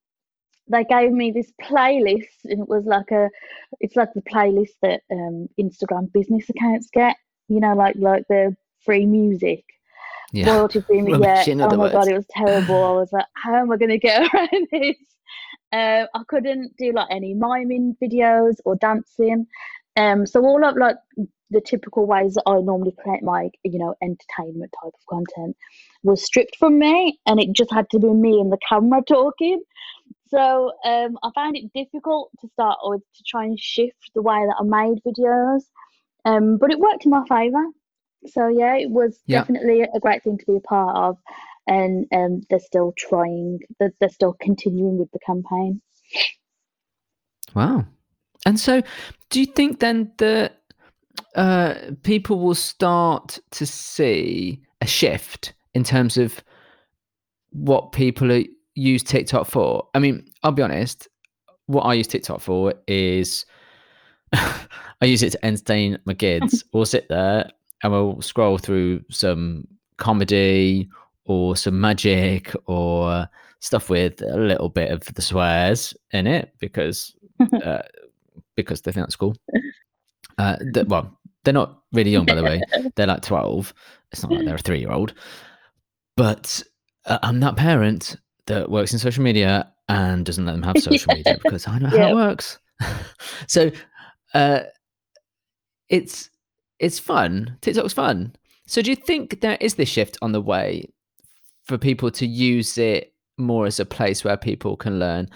they 0.68 0.85
gave 0.85 1.11
me 1.11 1.33
this 1.33 1.53
playlist 1.61 2.44
and 2.44 2.61
it 2.61 2.68
was 2.68 2.85
like 2.85 3.11
a 3.11 3.31
it's 3.81 3.96
like 3.96 4.12
the 4.14 4.23
playlist 4.23 4.75
that 4.83 5.03
um 5.11 5.49
Instagram 5.59 6.12
business 6.12 6.49
accounts 6.51 6.88
get, 6.92 7.16
you 7.49 7.61
know, 7.61 7.75
like 7.75 7.96
like 7.96 8.25
the 8.29 8.57
free 8.85 9.07
music. 9.07 9.64
Yeah. 10.32 10.54
Royalty 10.54 10.80
free 10.80 10.98
yeah. 11.20 11.44
Oh 11.48 11.56
my 11.70 11.76
words. 11.76 11.92
god, 11.92 12.08
it 12.08 12.14
was 12.14 12.26
terrible. 12.30 12.84
I 12.84 12.92
was 12.92 13.12
like, 13.12 13.26
how 13.34 13.54
am 13.54 13.72
I 13.72 13.76
gonna 13.76 13.98
get 13.98 14.20
around 14.34 14.68
this? 14.70 14.96
Uh, 15.72 16.06
I 16.14 16.22
couldn't 16.28 16.76
do 16.76 16.92
like 16.92 17.08
any 17.10 17.34
miming 17.34 17.96
videos 18.02 18.56
or 18.64 18.76
dancing. 18.76 19.46
Um, 19.96 20.26
so 20.26 20.44
all 20.44 20.64
of 20.64 20.76
like 20.76 20.96
the 21.50 21.60
typical 21.60 22.06
ways 22.06 22.34
that 22.34 22.44
I 22.46 22.60
normally 22.60 22.94
create 22.98 23.22
my, 23.22 23.50
you 23.64 23.78
know, 23.78 23.94
entertainment 24.02 24.72
type 24.82 24.92
of 24.94 25.06
content 25.08 25.56
was 26.02 26.24
stripped 26.24 26.56
from 26.56 26.78
me, 26.78 27.18
and 27.26 27.40
it 27.40 27.52
just 27.52 27.72
had 27.72 27.90
to 27.90 27.98
be 27.98 28.08
me 28.08 28.40
and 28.40 28.52
the 28.52 28.58
camera 28.68 29.02
talking. 29.08 29.62
So 30.28 30.72
um, 30.84 31.18
I 31.24 31.30
found 31.34 31.56
it 31.56 31.72
difficult 31.74 32.30
to 32.40 32.48
start 32.48 32.78
with 32.82 33.00
to 33.00 33.22
try 33.26 33.44
and 33.44 33.58
shift 33.58 34.10
the 34.14 34.22
way 34.22 34.46
that 34.46 34.56
I 34.60 34.62
made 34.62 35.02
videos, 35.04 35.62
um, 36.24 36.56
but 36.56 36.70
it 36.70 36.78
worked 36.78 37.04
in 37.04 37.10
my 37.10 37.24
favour. 37.28 37.64
So 38.26 38.48
yeah, 38.48 38.76
it 38.76 38.90
was 38.90 39.18
yeah. 39.26 39.40
definitely 39.40 39.83
a 39.83 40.00
great 40.00 40.22
thing 40.22 40.38
to 40.38 40.46
be 40.46 40.56
a 40.56 40.61
part 40.61 40.96
of, 40.96 41.18
and 41.66 42.06
um, 42.14 42.42
they're 42.50 42.59
still 42.59 42.92
trying, 42.96 43.61
they're, 43.78 43.92
they're 44.00 44.09
still 44.09 44.37
continuing 44.40 44.98
with 44.98 45.11
the 45.12 45.18
campaign. 45.20 45.80
Wow. 47.54 47.87
And 48.46 48.59
so, 48.59 48.83
do 49.30 49.40
you 49.40 49.46
think 49.46 49.80
then 49.80 50.12
that 50.18 50.61
uh, 51.35 51.74
people 52.02 52.40
will 52.40 52.54
start 52.54 53.38
to 53.52 53.66
see 53.66 54.61
a 54.80 54.87
shift 54.87 55.52
in 55.74 55.85
terms 55.85 56.16
of 56.16 56.42
what 57.50 57.92
people 57.92 58.33
are, 58.33 58.42
use 58.74 59.02
TikTok 59.02 59.46
for. 59.46 59.87
I 59.94 59.98
mean, 59.98 60.24
I'll 60.42 60.52
be 60.52 60.62
honest. 60.62 61.09
What 61.66 61.83
I 61.83 61.94
use 61.94 62.09
TikTok 62.09 62.40
for 62.40 62.74
is 62.87 63.44
I 64.33 65.04
use 65.04 65.22
it 65.22 65.30
to 65.30 65.44
entertain 65.44 65.98
my 66.04 66.14
kids. 66.14 66.64
we'll 66.72 66.87
sit 66.87 67.09
there 67.09 67.50
and 67.82 67.92
we'll 67.92 68.20
scroll 68.20 68.58
through 68.58 69.02
some 69.10 69.66
comedy 69.96 70.88
or 71.24 71.56
some 71.56 71.80
magic 71.80 72.54
or 72.66 73.28
stuff 73.60 73.90
with 73.90 74.22
a 74.22 74.36
little 74.36 74.68
bit 74.68 74.90
of 74.90 75.04
the 75.14 75.22
swears 75.22 75.94
in 76.12 76.26
it 76.26 76.52
because 76.58 77.14
uh, 77.64 77.82
because 78.56 78.82
they 78.82 78.92
think 78.92 79.06
that's 79.06 79.16
cool. 79.16 79.36
Uh, 80.38 80.56
well, 80.86 81.18
they're 81.44 81.54
not 81.54 81.82
really 81.92 82.10
young, 82.10 82.26
by 82.26 82.34
the 82.34 82.42
way. 82.42 82.62
They're 82.96 83.06
like 83.06 83.22
12. 83.22 83.72
It's 84.12 84.22
not 84.22 84.32
like 84.32 84.44
they're 84.44 84.54
a 84.54 84.58
three 84.58 84.80
year 84.80 84.90
old. 84.90 85.14
But 86.16 86.62
uh, 87.06 87.18
I'm 87.22 87.40
that 87.40 87.56
parent 87.56 88.16
that 88.46 88.70
works 88.70 88.92
in 88.92 88.98
social 88.98 89.22
media 89.22 89.72
and 89.88 90.24
doesn't 90.24 90.44
let 90.44 90.52
them 90.52 90.62
have 90.62 90.78
social 90.78 91.14
media 91.14 91.38
because 91.42 91.66
I 91.66 91.78
know 91.78 91.88
how 91.88 92.08
it 92.08 92.14
works. 92.14 92.58
so 93.46 93.70
uh, 94.34 94.60
it's 95.88 96.30
it's 96.80 96.98
fun. 96.98 97.56
TikTok's 97.60 97.92
fun. 97.92 98.34
So 98.66 98.82
do 98.82 98.90
you 98.90 98.96
think 98.96 99.40
there 99.40 99.58
is 99.60 99.74
this 99.74 99.88
shift 99.88 100.16
on 100.22 100.32
the 100.32 100.40
way 100.40 100.88
for 101.64 101.78
people 101.78 102.10
to 102.12 102.26
use 102.26 102.78
it 102.78 103.12
more 103.36 103.66
as 103.66 103.78
a 103.78 103.84
place 103.84 104.24
where 104.24 104.36
people 104.36 104.76
can 104.76 104.98
learn? 104.98 105.28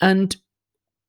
And 0.00 0.34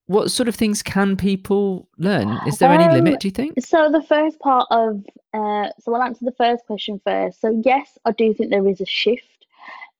what 0.07 0.31
sort 0.31 0.47
of 0.47 0.55
things 0.55 0.81
can 0.81 1.15
people 1.15 1.89
learn? 1.97 2.39
Is 2.47 2.57
there 2.57 2.71
any 2.71 2.85
um, 2.85 2.93
limit, 2.93 3.19
do 3.19 3.27
you 3.27 3.31
think? 3.31 3.55
So 3.59 3.91
the 3.91 4.01
first 4.01 4.39
part 4.39 4.65
of 4.71 5.03
uh, 5.33 5.69
so 5.79 5.93
I'll 5.93 6.01
answer 6.01 6.25
the 6.25 6.35
first 6.37 6.65
question 6.65 6.99
first. 7.03 7.39
So 7.41 7.61
yes, 7.63 7.97
I 8.05 8.11
do 8.11 8.33
think 8.33 8.49
there 8.49 8.67
is 8.67 8.81
a 8.81 8.85
shift. 8.85 9.45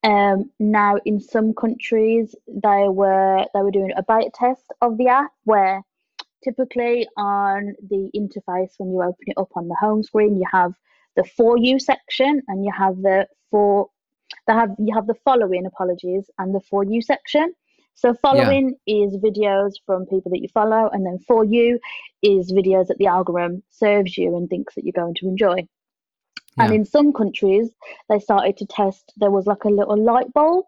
Um, 0.03 0.49
now 0.59 0.97
in 1.05 1.19
some 1.19 1.53
countries 1.53 2.35
they 2.47 2.85
were 2.87 3.45
they 3.53 3.61
were 3.61 3.71
doing 3.71 3.91
a 3.97 4.03
bite 4.03 4.33
test 4.33 4.63
of 4.81 4.97
the 4.97 5.07
app 5.07 5.31
where 5.43 5.83
typically 6.43 7.07
on 7.17 7.75
the 7.89 8.09
interface 8.15 8.71
when 8.77 8.91
you 8.91 9.01
open 9.01 9.25
it 9.27 9.37
up 9.37 9.49
on 9.55 9.67
the 9.67 9.75
home 9.75 10.03
screen 10.03 10.35
you 10.35 10.45
have 10.51 10.73
the 11.15 11.23
for 11.23 11.57
you 11.57 11.79
section 11.79 12.41
and 12.47 12.63
you 12.63 12.71
have 12.77 12.95
the 13.01 13.27
for 13.49 13.89
they 14.45 14.53
have 14.53 14.69
you 14.77 14.93
have 14.93 15.07
the 15.07 15.15
following 15.25 15.65
apologies 15.65 16.29
and 16.37 16.53
the 16.53 16.61
for 16.69 16.83
you 16.83 17.01
section 17.01 17.53
so 17.97 18.13
following 18.13 18.75
yeah. 18.85 19.05
is 19.05 19.17
videos 19.17 19.73
from 19.83 20.05
people 20.05 20.29
that 20.29 20.39
you 20.39 20.49
follow, 20.49 20.87
and 20.93 21.03
then 21.03 21.17
for 21.27 21.43
you 21.43 21.79
is 22.21 22.53
videos 22.53 22.87
that 22.87 22.99
the 22.99 23.07
algorithm 23.07 23.63
serves 23.71 24.15
you 24.15 24.37
and 24.37 24.47
thinks 24.47 24.75
that 24.75 24.83
you're 24.85 24.93
going 24.93 25.15
to 25.15 25.27
enjoy. 25.27 25.55
Yeah. 25.55 26.65
And 26.65 26.75
in 26.75 26.85
some 26.85 27.11
countries, 27.11 27.71
they 28.07 28.19
started 28.19 28.55
to 28.57 28.67
test. 28.67 29.13
There 29.17 29.31
was 29.31 29.47
like 29.47 29.63
a 29.63 29.69
little 29.69 29.97
light 29.97 30.31
bulb 30.31 30.65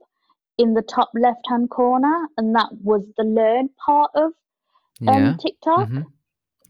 in 0.57 0.73
the 0.73 0.81
top 0.81 1.11
left 1.13 1.45
hand 1.47 1.69
corner, 1.69 2.27
and 2.37 2.55
that 2.55 2.69
was 2.81 3.05
the 3.15 3.23
learn 3.23 3.69
part 3.85 4.09
of 4.15 4.31
um, 5.07 5.23
yeah. 5.23 5.35
TikTok. 5.39 5.89
Mm-hmm. 5.89 6.01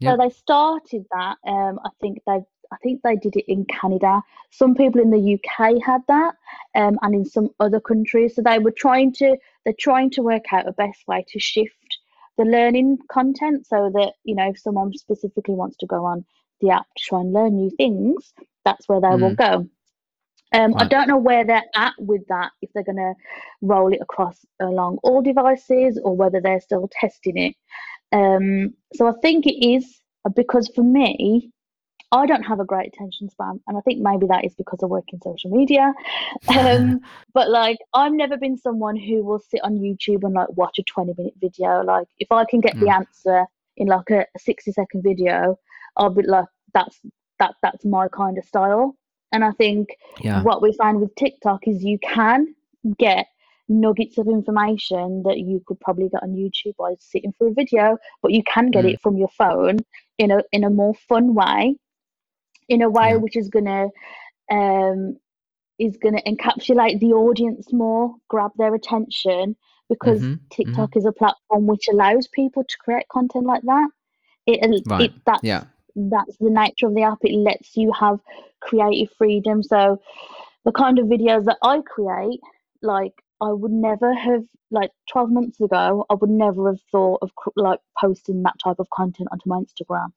So 0.02 0.16
they 0.16 0.30
started 0.30 1.04
that. 1.12 1.36
Um, 1.46 1.78
I 1.84 1.90
think 2.00 2.18
they 2.26 2.40
I 2.72 2.76
think 2.82 3.02
they 3.02 3.16
did 3.16 3.36
it 3.36 3.44
in 3.48 3.64
Canada. 3.66 4.22
Some 4.50 4.74
people 4.74 5.00
in 5.00 5.10
the 5.10 5.34
UK 5.34 5.82
had 5.84 6.02
that, 6.08 6.34
um, 6.74 6.98
and 7.02 7.14
in 7.14 7.24
some 7.24 7.50
other 7.58 7.80
countries. 7.80 8.36
So 8.36 8.42
they 8.42 8.58
were 8.58 8.70
trying 8.70 9.12
to 9.14 9.36
they're 9.64 9.74
trying 9.78 10.10
to 10.10 10.22
work 10.22 10.52
out 10.52 10.68
a 10.68 10.72
best 10.72 11.06
way 11.06 11.24
to 11.28 11.38
shift 11.38 11.98
the 12.38 12.44
learning 12.44 12.98
content 13.10 13.66
so 13.66 13.90
that 13.94 14.14
you 14.24 14.34
know 14.34 14.48
if 14.50 14.58
someone 14.58 14.96
specifically 14.96 15.54
wants 15.54 15.76
to 15.78 15.86
go 15.86 16.04
on 16.04 16.24
the 16.60 16.70
app 16.70 16.86
to 16.96 17.04
try 17.04 17.20
and 17.20 17.32
learn 17.32 17.56
new 17.56 17.70
things, 17.70 18.32
that's 18.64 18.88
where 18.88 19.00
they 19.00 19.08
mm. 19.08 19.20
will 19.20 19.34
go. 19.34 19.68
Um, 20.52 20.72
right. 20.72 20.82
I 20.82 20.88
don't 20.88 21.08
know 21.08 21.16
where 21.16 21.44
they're 21.44 21.62
at 21.76 21.94
with 21.98 22.26
that, 22.28 22.50
if 22.60 22.70
they're 22.72 22.82
going 22.82 22.96
to 22.96 23.14
roll 23.62 23.92
it 23.92 24.00
across 24.00 24.44
along 24.60 24.98
all 25.04 25.22
devices 25.22 25.98
or 26.02 26.16
whether 26.16 26.40
they're 26.40 26.60
still 26.60 26.88
testing 26.92 27.36
it. 27.36 27.54
Um, 28.12 28.74
so 28.94 29.06
I 29.08 29.12
think 29.22 29.46
it 29.46 29.64
is 29.64 30.00
because 30.34 30.70
for 30.74 30.82
me, 30.82 31.50
I 32.12 32.26
don't 32.26 32.42
have 32.42 32.58
a 32.58 32.64
great 32.64 32.88
attention 32.88 33.28
span, 33.28 33.60
and 33.68 33.78
I 33.78 33.80
think 33.82 34.00
maybe 34.00 34.26
that 34.26 34.44
is 34.44 34.54
because 34.56 34.80
I 34.82 34.86
work 34.86 35.12
in 35.12 35.20
social 35.22 35.50
media. 35.50 35.92
Um, 36.48 37.00
but 37.32 37.50
like, 37.50 37.78
I've 37.94 38.12
never 38.12 38.36
been 38.36 38.56
someone 38.56 38.96
who 38.96 39.22
will 39.22 39.38
sit 39.38 39.60
on 39.62 39.78
YouTube 39.78 40.24
and 40.24 40.34
like 40.34 40.48
watch 40.50 40.78
a 40.78 40.82
twenty-minute 40.82 41.34
video. 41.40 41.82
Like, 41.82 42.08
if 42.18 42.32
I 42.32 42.44
can 42.44 42.60
get 42.60 42.74
mm. 42.76 42.80
the 42.80 42.88
answer 42.88 43.46
in 43.76 43.86
like 43.86 44.10
a, 44.10 44.20
a 44.20 44.38
sixty-second 44.38 45.02
video, 45.02 45.58
I'll 45.96 46.10
be 46.10 46.22
like, 46.22 46.46
that's 46.74 46.98
that 47.38 47.54
that's 47.62 47.84
my 47.84 48.08
kind 48.08 48.38
of 48.38 48.44
style. 48.44 48.96
And 49.32 49.44
I 49.44 49.52
think 49.52 49.90
yeah. 50.20 50.42
what 50.42 50.62
we 50.62 50.72
find 50.72 51.00
with 51.00 51.14
TikTok 51.14 51.68
is 51.68 51.84
you 51.84 51.98
can 52.00 52.54
get 52.98 53.26
nuggets 53.70 54.18
of 54.18 54.26
information 54.28 55.22
that 55.24 55.38
you 55.38 55.62
could 55.66 55.80
probably 55.80 56.08
get 56.10 56.22
on 56.22 56.30
YouTube 56.30 56.76
by 56.76 56.94
sitting 56.98 57.32
for 57.38 57.48
a 57.48 57.52
video, 57.52 57.96
but 58.20 58.32
you 58.32 58.42
can 58.42 58.70
get 58.70 58.84
mm. 58.84 58.92
it 58.92 59.00
from 59.00 59.16
your 59.16 59.28
phone 59.28 59.78
in 60.18 60.30
a 60.30 60.42
in 60.52 60.64
a 60.64 60.70
more 60.70 60.94
fun 61.08 61.34
way 61.34 61.76
in 62.70 62.82
a 62.82 62.88
way 62.88 63.10
yeah. 63.10 63.16
which 63.16 63.36
is 63.36 63.50
gonna 63.50 63.88
um, 64.50 65.18
is 65.78 65.96
gonna 65.98 66.22
encapsulate 66.26 67.00
the 67.00 67.12
audience 67.12 67.72
more, 67.72 68.14
grab 68.28 68.52
their 68.56 68.74
attention 68.74 69.56
because 69.88 70.22
mm-hmm. 70.22 70.34
TikTok 70.50 70.90
mm-hmm. 70.90 70.98
is 70.98 71.04
a 71.04 71.12
platform 71.12 71.66
which 71.66 71.88
allows 71.90 72.28
people 72.28 72.62
to 72.62 72.76
create 72.78 73.08
content 73.08 73.44
like 73.44 73.62
that. 73.62 73.88
It, 74.46 74.82
Right. 74.86 75.02
it 75.02 75.12
that's 75.26 75.42
Yeah. 75.42 75.64
that's 75.94 76.36
the 76.38 76.50
nature 76.50 76.86
of 76.86 76.94
the 76.94 77.02
app. 77.02 77.18
It 77.22 77.34
lets 77.34 77.76
you 77.76 77.92
have 77.92 78.20
creative 78.60 79.12
freedom. 79.18 79.62
So 79.62 80.00
the 80.64 80.72
kind 80.72 80.98
of 80.98 81.06
videos 81.06 81.44
that 81.46 81.58
I 81.62 81.80
create, 81.80 82.40
like 82.82 83.14
I 83.40 83.52
would 83.52 83.72
never 83.72 84.14
have 84.14 84.44
like 84.70 84.90
12 85.10 85.30
months 85.30 85.60
ago, 85.60 86.04
I 86.10 86.14
would 86.14 86.30
never 86.30 86.68
have 86.70 86.80
thought 86.92 87.18
of 87.22 87.30
like 87.56 87.80
posting 88.00 88.42
that 88.42 88.54
type 88.62 88.78
of 88.78 88.88
content 88.90 89.28
onto 89.32 89.48
my 89.48 89.58
Instagram. 89.58 90.08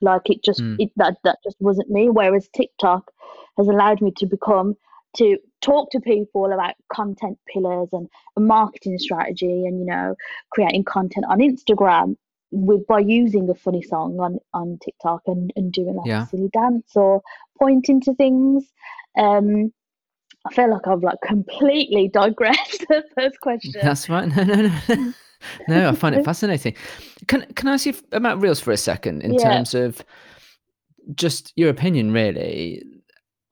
Like 0.00 0.30
it 0.30 0.42
just 0.44 0.60
Mm. 0.60 0.76
it 0.78 0.90
that 0.96 1.18
that 1.24 1.38
just 1.42 1.56
wasn't 1.60 1.90
me. 1.90 2.08
Whereas 2.08 2.48
TikTok 2.54 3.10
has 3.56 3.68
allowed 3.68 4.00
me 4.00 4.12
to 4.18 4.26
become 4.26 4.74
to 5.16 5.38
talk 5.60 5.90
to 5.90 6.00
people 6.00 6.52
about 6.52 6.74
content 6.92 7.38
pillars 7.52 7.88
and 7.92 8.08
a 8.36 8.40
marketing 8.40 8.98
strategy 8.98 9.64
and 9.66 9.80
you 9.80 9.86
know 9.86 10.14
creating 10.50 10.84
content 10.84 11.26
on 11.28 11.38
Instagram 11.40 12.14
with 12.52 12.86
by 12.86 13.00
using 13.00 13.50
a 13.50 13.54
funny 13.54 13.82
song 13.82 14.20
on 14.20 14.38
on 14.54 14.78
TikTok 14.84 15.22
and, 15.26 15.52
and 15.56 15.72
doing 15.72 15.96
like 15.96 16.06
Yeah. 16.06 16.22
a 16.22 16.26
silly 16.26 16.48
dance 16.52 16.92
or 16.94 17.22
pointing 17.58 18.00
to 18.02 18.14
things. 18.14 18.72
Um 19.18 19.72
I 20.46 20.54
feel 20.54 20.70
like 20.70 20.86
I've 20.86 21.02
like 21.02 21.18
completely 21.24 22.08
digressed 22.08 22.80
the 22.88 23.04
first 23.14 23.40
question. 23.40 23.72
That's 23.82 24.08
right. 24.08 24.28
No, 24.28 24.44
no, 24.44 24.54
no. 24.88 25.12
no, 25.68 25.88
I 25.88 25.94
find 25.94 26.14
it 26.14 26.24
fascinating. 26.24 26.74
Can 27.26 27.46
can 27.54 27.68
I 27.68 27.74
ask 27.74 27.86
you 27.86 27.94
about 28.12 28.40
reels 28.40 28.60
for 28.60 28.72
a 28.72 28.76
second 28.76 29.22
in 29.22 29.34
Yeah. 29.34 29.42
terms 29.52 29.74
of 29.74 30.02
just 31.14 31.52
your 31.56 31.70
opinion, 31.70 32.12
really? 32.12 32.82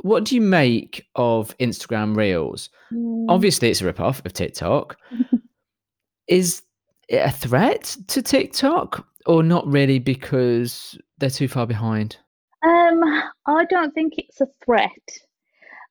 What 0.03 0.25
do 0.25 0.35
you 0.35 0.41
make 0.41 1.07
of 1.17 1.57
Instagram 1.59 2.17
reels? 2.17 2.71
Mm, 2.93 3.27
Obviously, 3.29 3.71
it's 3.71 3.81
a 3.81 3.85
rip-off 3.87 4.25
of 4.25 4.33
TikTok. 4.33 4.97
Is 6.29 6.63
it 7.09 7.19
a 7.19 7.31
threat 7.31 7.97
to 8.09 8.23
TikTok 8.23 9.07
or 9.27 9.43
not 9.43 9.67
really 9.67 9.99
because 9.99 10.99
they're 11.19 11.31
too 11.31 11.49
far 11.49 11.67
behind? 11.67 12.17
Um, 12.65 13.03
I 13.47 13.65
don't 13.71 13.93
think 13.95 14.15
it's 14.19 14.41
a 14.41 14.47
threat. 14.65 14.91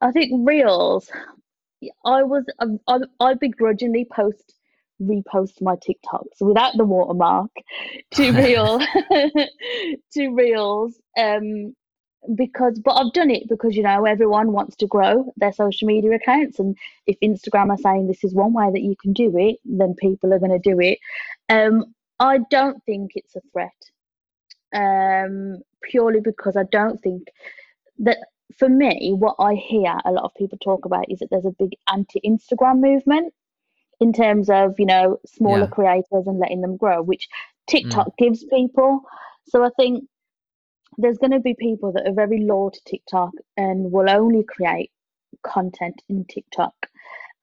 I 0.02 0.12
think 0.12 0.48
reels. 0.48 1.10
I 2.06 2.24
was 2.24 2.46
um, 2.60 2.80
I, 2.88 3.00
I 3.20 3.34
begrudgingly 3.36 4.06
post 4.12 4.56
repost 5.02 5.62
my 5.62 5.76
TikToks 5.76 6.42
without 6.42 6.78
the 6.78 6.86
watermark 6.86 7.52
to 8.12 8.32
reel 8.34 8.80
to 10.14 10.30
reels. 10.30 11.00
Um, 11.18 11.76
because 12.34 12.80
but 12.80 12.94
I've 12.94 13.14
done 13.14 13.30
it 13.30 13.48
because 13.48 13.76
you 13.76 13.84
know 13.84 14.06
everyone 14.06 14.52
wants 14.52 14.76
to 14.78 14.88
grow 14.88 15.32
their 15.38 15.54
social 15.54 15.88
media 15.88 16.12
accounts, 16.12 16.60
and 16.60 16.76
if 17.06 17.18
Instagram 17.20 17.70
are 17.70 17.78
saying 17.78 18.08
this 18.08 18.24
is 18.24 18.34
one 18.34 18.54
way 18.54 18.72
that 18.72 18.82
you 18.82 18.96
can 19.00 19.14
do 19.14 19.38
it, 19.38 19.58
then 19.64 19.94
people 19.96 20.34
are 20.34 20.40
going 20.40 20.52
to 20.52 20.60
do 20.60 20.80
it. 20.80 20.98
Um, 21.50 21.94
I 22.20 22.40
don't 22.50 22.84
think 22.86 23.12
it's 23.16 23.36
a 23.36 23.42
threat 23.52 23.72
um, 24.74 25.62
purely 25.84 26.20
because 26.20 26.56
I 26.58 26.64
don't 26.64 27.02
think 27.02 27.28
that 28.00 28.18
for 28.58 28.70
me, 28.70 29.14
what 29.14 29.36
I 29.40 29.56
hear 29.56 29.98
a 30.06 30.12
lot 30.12 30.24
of 30.26 30.34
people 30.36 30.58
talk 30.58 30.86
about 30.86 31.10
is 31.10 31.20
that 31.20 31.30
there's 31.32 31.46
a 31.46 31.52
big 31.52 31.76
anti 31.92 32.20
Instagram 32.26 32.80
movement 32.80 33.34
in 34.00 34.14
terms 34.14 34.50
of, 34.50 34.76
you 34.80 34.86
know, 34.86 35.20
smaller 35.26 35.62
Yeah. 35.62 35.68
creators 35.68 36.28
and 36.28 36.40
letting 36.40 36.62
them 36.62 36.78
grow, 36.78 37.02
which 37.02 37.28
TikTok 37.68 38.18
gives 38.18 38.44
people. 38.46 39.02
So 39.48 39.64
I 39.64 39.70
think 39.78 40.06
there's 40.98 41.18
going 41.18 41.32
to 41.32 41.40
be 41.40 41.56
people 41.56 41.92
that 41.94 42.08
are 42.08 42.14
very 42.14 42.40
loyal 42.42 42.72
to 42.72 42.80
TikTok 42.86 43.32
and 43.58 43.92
will 43.92 44.10
only 44.10 44.44
create 44.44 44.92
content 45.44 46.02
in 46.10 46.26
TikTok 46.26 46.74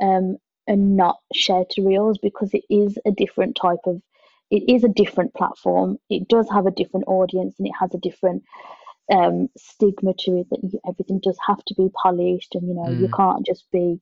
um, 0.00 0.36
and 0.66 0.96
not 0.96 1.18
share 1.34 1.64
to 1.70 1.82
Reels 1.82 2.18
because 2.18 2.54
it 2.54 2.64
is 2.70 2.98
a 3.04 3.10
different 3.10 3.56
type 3.56 3.80
of, 3.86 4.00
it 4.50 4.64
is 4.68 4.84
a 4.84 4.88
different 4.88 5.34
platform. 5.34 5.98
It 6.08 6.28
does 6.28 6.48
have 6.50 6.66
a 6.66 6.70
different 6.70 7.08
audience 7.08 7.56
and 7.58 7.66
it 7.66 7.74
has 7.78 7.94
a 7.94 7.98
different 7.98 8.44
um, 9.10 9.48
stigma 9.56 10.14
to 10.20 10.38
it 10.38 10.50
that 10.50 10.62
you, 10.62 10.80
everything 10.86 11.20
does 11.20 11.38
have 11.46 11.64
to 11.66 11.74
be 11.74 11.88
polished 12.02 12.54
and 12.54 12.68
you 12.68 12.74
know 12.74 12.90
you 12.90 13.08
Mm. 13.08 13.16
can't 13.16 13.44
just 13.46 13.70
be 13.70 14.00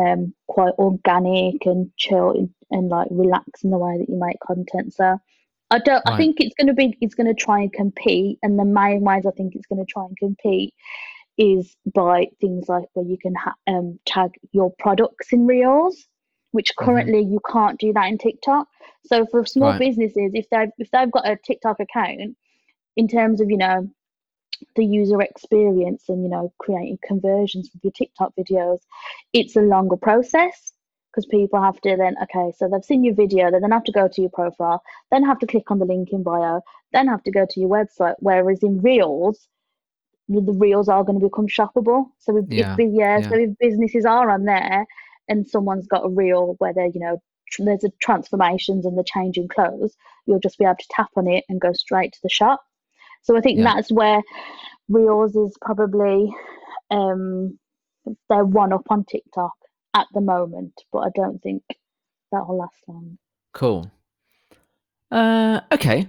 um, 0.00 0.34
quite 0.46 0.74
organic 0.78 1.66
and 1.66 1.90
chill 1.96 2.30
and, 2.30 2.50
and 2.70 2.88
like 2.88 3.08
relax 3.10 3.64
in 3.64 3.70
the 3.70 3.78
way 3.78 3.98
that 3.98 4.08
you 4.08 4.18
make 4.18 4.38
content. 4.46 4.94
So 4.94 5.18
I 5.70 5.78
don't. 5.80 6.02
I 6.06 6.16
think 6.16 6.36
it's 6.40 6.54
going 6.54 6.68
to 6.68 6.74
be. 6.74 6.96
It's 7.00 7.14
going 7.14 7.26
to 7.26 7.34
try 7.34 7.60
and 7.60 7.72
compete, 7.72 8.38
and 8.42 8.58
the 8.58 8.64
main 8.64 9.00
ways 9.02 9.26
I 9.26 9.32
think 9.32 9.54
it's 9.54 9.66
going 9.66 9.84
to 9.84 9.90
try 9.92 10.04
and 10.04 10.16
compete 10.16 10.74
is 11.38 11.76
by 11.94 12.28
things 12.40 12.68
like 12.68 12.84
where 12.94 13.04
you 13.06 13.18
can 13.18 13.34
ha- 13.34 13.56
um, 13.66 13.98
tag 14.06 14.30
your 14.52 14.72
products 14.78 15.32
in 15.32 15.46
reels, 15.46 16.06
which 16.52 16.74
Mhm. 16.80 16.84
currently 16.84 17.20
you 17.22 17.40
can't 17.50 17.78
do 17.80 17.92
that 17.92 18.08
in 18.08 18.18
TikTok. 18.18 18.68
So 19.06 19.26
for 19.26 19.44
small 19.44 19.72
Right. 19.72 19.78
businesses, 19.78 20.32
if 20.34 20.48
they 20.50 20.56
have 20.58 20.70
if 20.78 20.90
they've 20.90 21.10
got 21.10 21.28
a 21.28 21.36
TikTok 21.36 21.80
account, 21.80 22.36
in 22.96 23.08
terms 23.08 23.40
of 23.40 23.50
you 23.50 23.58
know 23.58 23.88
the 24.74 24.84
user 24.84 25.20
experience 25.22 26.04
and 26.08 26.22
you 26.22 26.28
know 26.28 26.52
creating 26.58 26.98
conversions 27.02 27.70
with 27.72 27.84
your 27.84 27.92
TikTok 27.92 28.32
videos, 28.38 28.80
it's 29.32 29.56
a 29.56 29.60
longer 29.60 29.96
process 29.96 30.72
because 31.10 31.26
people 31.26 31.62
have 31.62 31.80
to 31.80 31.96
then 31.96 32.14
okay, 32.22 32.52
so 32.56 32.68
they've 32.68 32.84
seen 32.84 33.04
your 33.04 33.14
video, 33.14 33.50
they 33.50 33.58
then 33.58 33.70
have 33.70 33.84
to 33.84 33.92
go 33.92 34.06
to 34.08 34.20
your 34.20 34.30
profile, 34.30 34.82
then 35.10 35.24
have 35.24 35.38
to 35.38 35.46
click 35.46 35.70
on 35.70 35.78
the 35.78 35.84
link 35.86 36.10
in 36.12 36.22
bio, 36.22 36.60
then 36.92 37.08
have 37.08 37.22
to 37.24 37.30
go 37.30 37.46
to 37.48 37.60
your 37.60 37.70
website. 37.70 38.14
Whereas 38.18 38.62
in 38.62 38.80
Reels, 38.82 39.48
the, 40.28 40.40
the 40.40 40.52
Reels 40.52 40.88
are 40.88 41.04
going 41.04 41.18
to 41.18 41.26
become 41.26 41.46
shoppable. 41.46 42.10
So 42.18 42.36
if, 42.36 42.44
Yeah, 42.48 42.74
if 42.78 42.92
yeah, 42.92 43.20
yeah. 43.20 43.28
so 43.28 43.36
if 43.36 43.58
businesses 43.58 44.04
are 44.04 44.30
on 44.30 44.44
there 44.44 44.86
and 45.28 45.46
someone's 45.46 45.86
got 45.86 46.04
a 46.04 46.08
reel 46.08 46.54
where 46.58 46.74
they're 46.74 46.86
you 46.86 47.00
know 47.00 47.22
tr- 47.50 47.64
there's 47.64 47.84
a 47.84 47.90
transformations 48.00 48.84
and 48.84 48.98
the 48.98 49.04
change 49.04 49.38
in 49.38 49.48
clothes, 49.48 49.96
you'll 50.26 50.40
just 50.40 50.58
be 50.58 50.64
able 50.64 50.76
to 50.76 50.88
tap 50.90 51.10
on 51.16 51.28
it 51.28 51.44
and 51.48 51.60
go 51.60 51.72
straight 51.72 52.12
to 52.12 52.18
the 52.22 52.28
shop. 52.28 52.60
So 53.26 53.36
I 53.36 53.40
think 53.40 53.58
Yeah. 53.58 53.64
that's 53.64 53.90
where 53.90 54.22
Reels 54.88 55.34
is 55.34 55.56
probably 55.60 56.32
um 56.90 57.58
they're 58.28 58.44
one 58.44 58.72
up 58.72 58.86
on 58.88 59.04
TikTok 59.04 59.52
at 59.94 60.06
the 60.14 60.20
moment, 60.20 60.74
but 60.92 61.00
I 61.00 61.08
don't 61.14 61.42
think 61.42 61.62
that'll 62.30 62.56
last 62.56 62.76
long. 62.86 63.18
Cool. 63.52 63.90
Uh, 65.10 65.60
okay. 65.72 66.08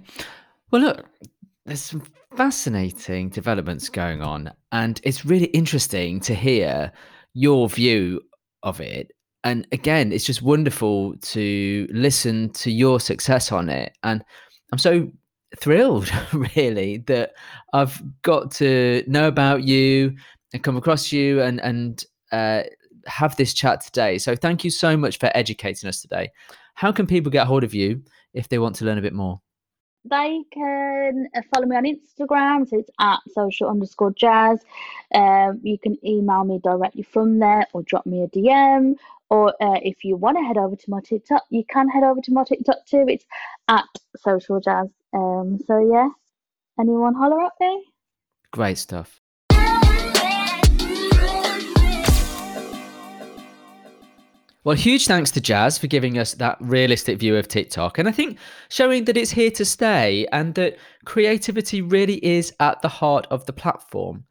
Well, 0.69 0.81
look, 0.83 1.05
there's 1.65 1.81
some 1.81 2.03
fascinating 2.35 3.29
developments 3.29 3.89
going 3.89 4.21
on, 4.21 4.51
and 4.71 5.01
it's 5.03 5.25
really 5.25 5.47
interesting 5.47 6.19
to 6.21 6.35
hear 6.35 6.91
your 7.33 7.67
view 7.67 8.21
of 8.61 8.79
it. 8.79 9.11
And 9.43 9.65
again, 9.71 10.11
it's 10.11 10.25
just 10.25 10.41
wonderful 10.43 11.15
to 11.17 11.87
listen 11.91 12.51
to 12.53 12.69
your 12.71 12.99
success 12.99 13.51
on 13.51 13.69
it. 13.69 13.97
And 14.03 14.23
I'm 14.71 14.77
so 14.77 15.09
thrilled, 15.59 16.11
really, 16.55 16.97
that 17.07 17.33
I've 17.73 18.01
got 18.21 18.51
to 18.53 19.03
know 19.07 19.27
about 19.27 19.63
you 19.63 20.15
and 20.53 20.63
come 20.63 20.77
across 20.77 21.11
you 21.11 21.41
and 21.41 21.59
and 21.61 22.03
uh, 22.31 22.63
have 23.05 23.35
this 23.37 23.53
chat 23.53 23.81
today. 23.81 24.17
So 24.17 24.35
thank 24.35 24.63
you 24.63 24.69
so 24.69 24.97
much 24.97 25.17
for 25.19 25.29
educating 25.33 25.87
us 25.87 26.01
today. 26.01 26.31
How 26.75 26.91
can 26.91 27.07
people 27.07 27.31
get 27.31 27.47
hold 27.47 27.63
of 27.63 27.73
you 27.73 28.03
if 28.33 28.49
they 28.49 28.59
want 28.59 28.75
to 28.77 28.85
learn 28.85 28.97
a 28.97 29.01
bit 29.01 29.13
more? 29.13 29.41
They 30.09 30.43
can 30.53 31.27
uh, 31.35 31.41
follow 31.53 31.65
me 31.65 31.75
on 31.75 31.83
Instagram, 31.83 32.67
so 32.69 32.79
it's 32.79 32.89
at 32.99 33.19
social 33.29 33.69
underscore 33.69 34.11
jazz. 34.11 34.59
Um, 35.13 35.59
you 35.63 35.77
can 35.77 35.97
email 36.05 36.45
me 36.45 36.59
directly 36.63 37.03
from 37.03 37.39
there 37.39 37.67
or 37.73 37.83
drop 37.83 38.05
me 38.05 38.23
a 38.23 38.27
DM. 38.27 38.95
Or 39.29 39.49
uh, 39.61 39.79
if 39.83 40.05
you 40.05 40.15
want 40.15 40.37
to 40.37 40.43
head 40.43 40.57
over 40.57 40.77
to 40.77 40.89
my 40.89 41.01
TikTok, 41.01 41.43
you 41.49 41.65
can 41.65 41.89
head 41.89 42.03
over 42.03 42.21
to 42.21 42.31
my 42.31 42.45
TikTok 42.45 42.85
too. 42.85 43.05
It's 43.09 43.25
at 43.67 43.83
social 44.15 44.61
jazz. 44.61 44.87
Um, 45.17 45.57
so 45.65 45.79
yeah, 45.79 46.09
anyone 46.79 47.15
holler 47.15 47.41
at 47.41 47.53
me? 47.59 47.85
Great 48.51 48.77
stuff. 48.77 49.19
Well, 54.63 54.75
huge 54.75 55.07
thanks 55.07 55.31
to 55.31 55.39
Jazz 55.39 55.77
for 55.77 55.87
giving 55.87 56.17
us 56.17 56.33
that 56.33 56.57
realistic 56.59 57.19
view 57.19 57.37
of 57.37 57.47
TikTok. 57.47 57.97
And 57.97 58.07
I 58.09 58.11
think 58.11 58.37
showing 58.67 59.05
that 59.05 59.15
it's 59.15 59.31
here 59.31 59.51
to 59.51 59.63
stay 59.63 60.27
and 60.33 60.53
that 60.55 60.77
creativity 61.05 61.81
really 61.81 62.23
is 62.23 62.53
at 62.59 62.81
the 62.81 62.89
heart 62.89 63.27
of 63.31 63.45
the 63.45 63.53
platform. 63.53 64.25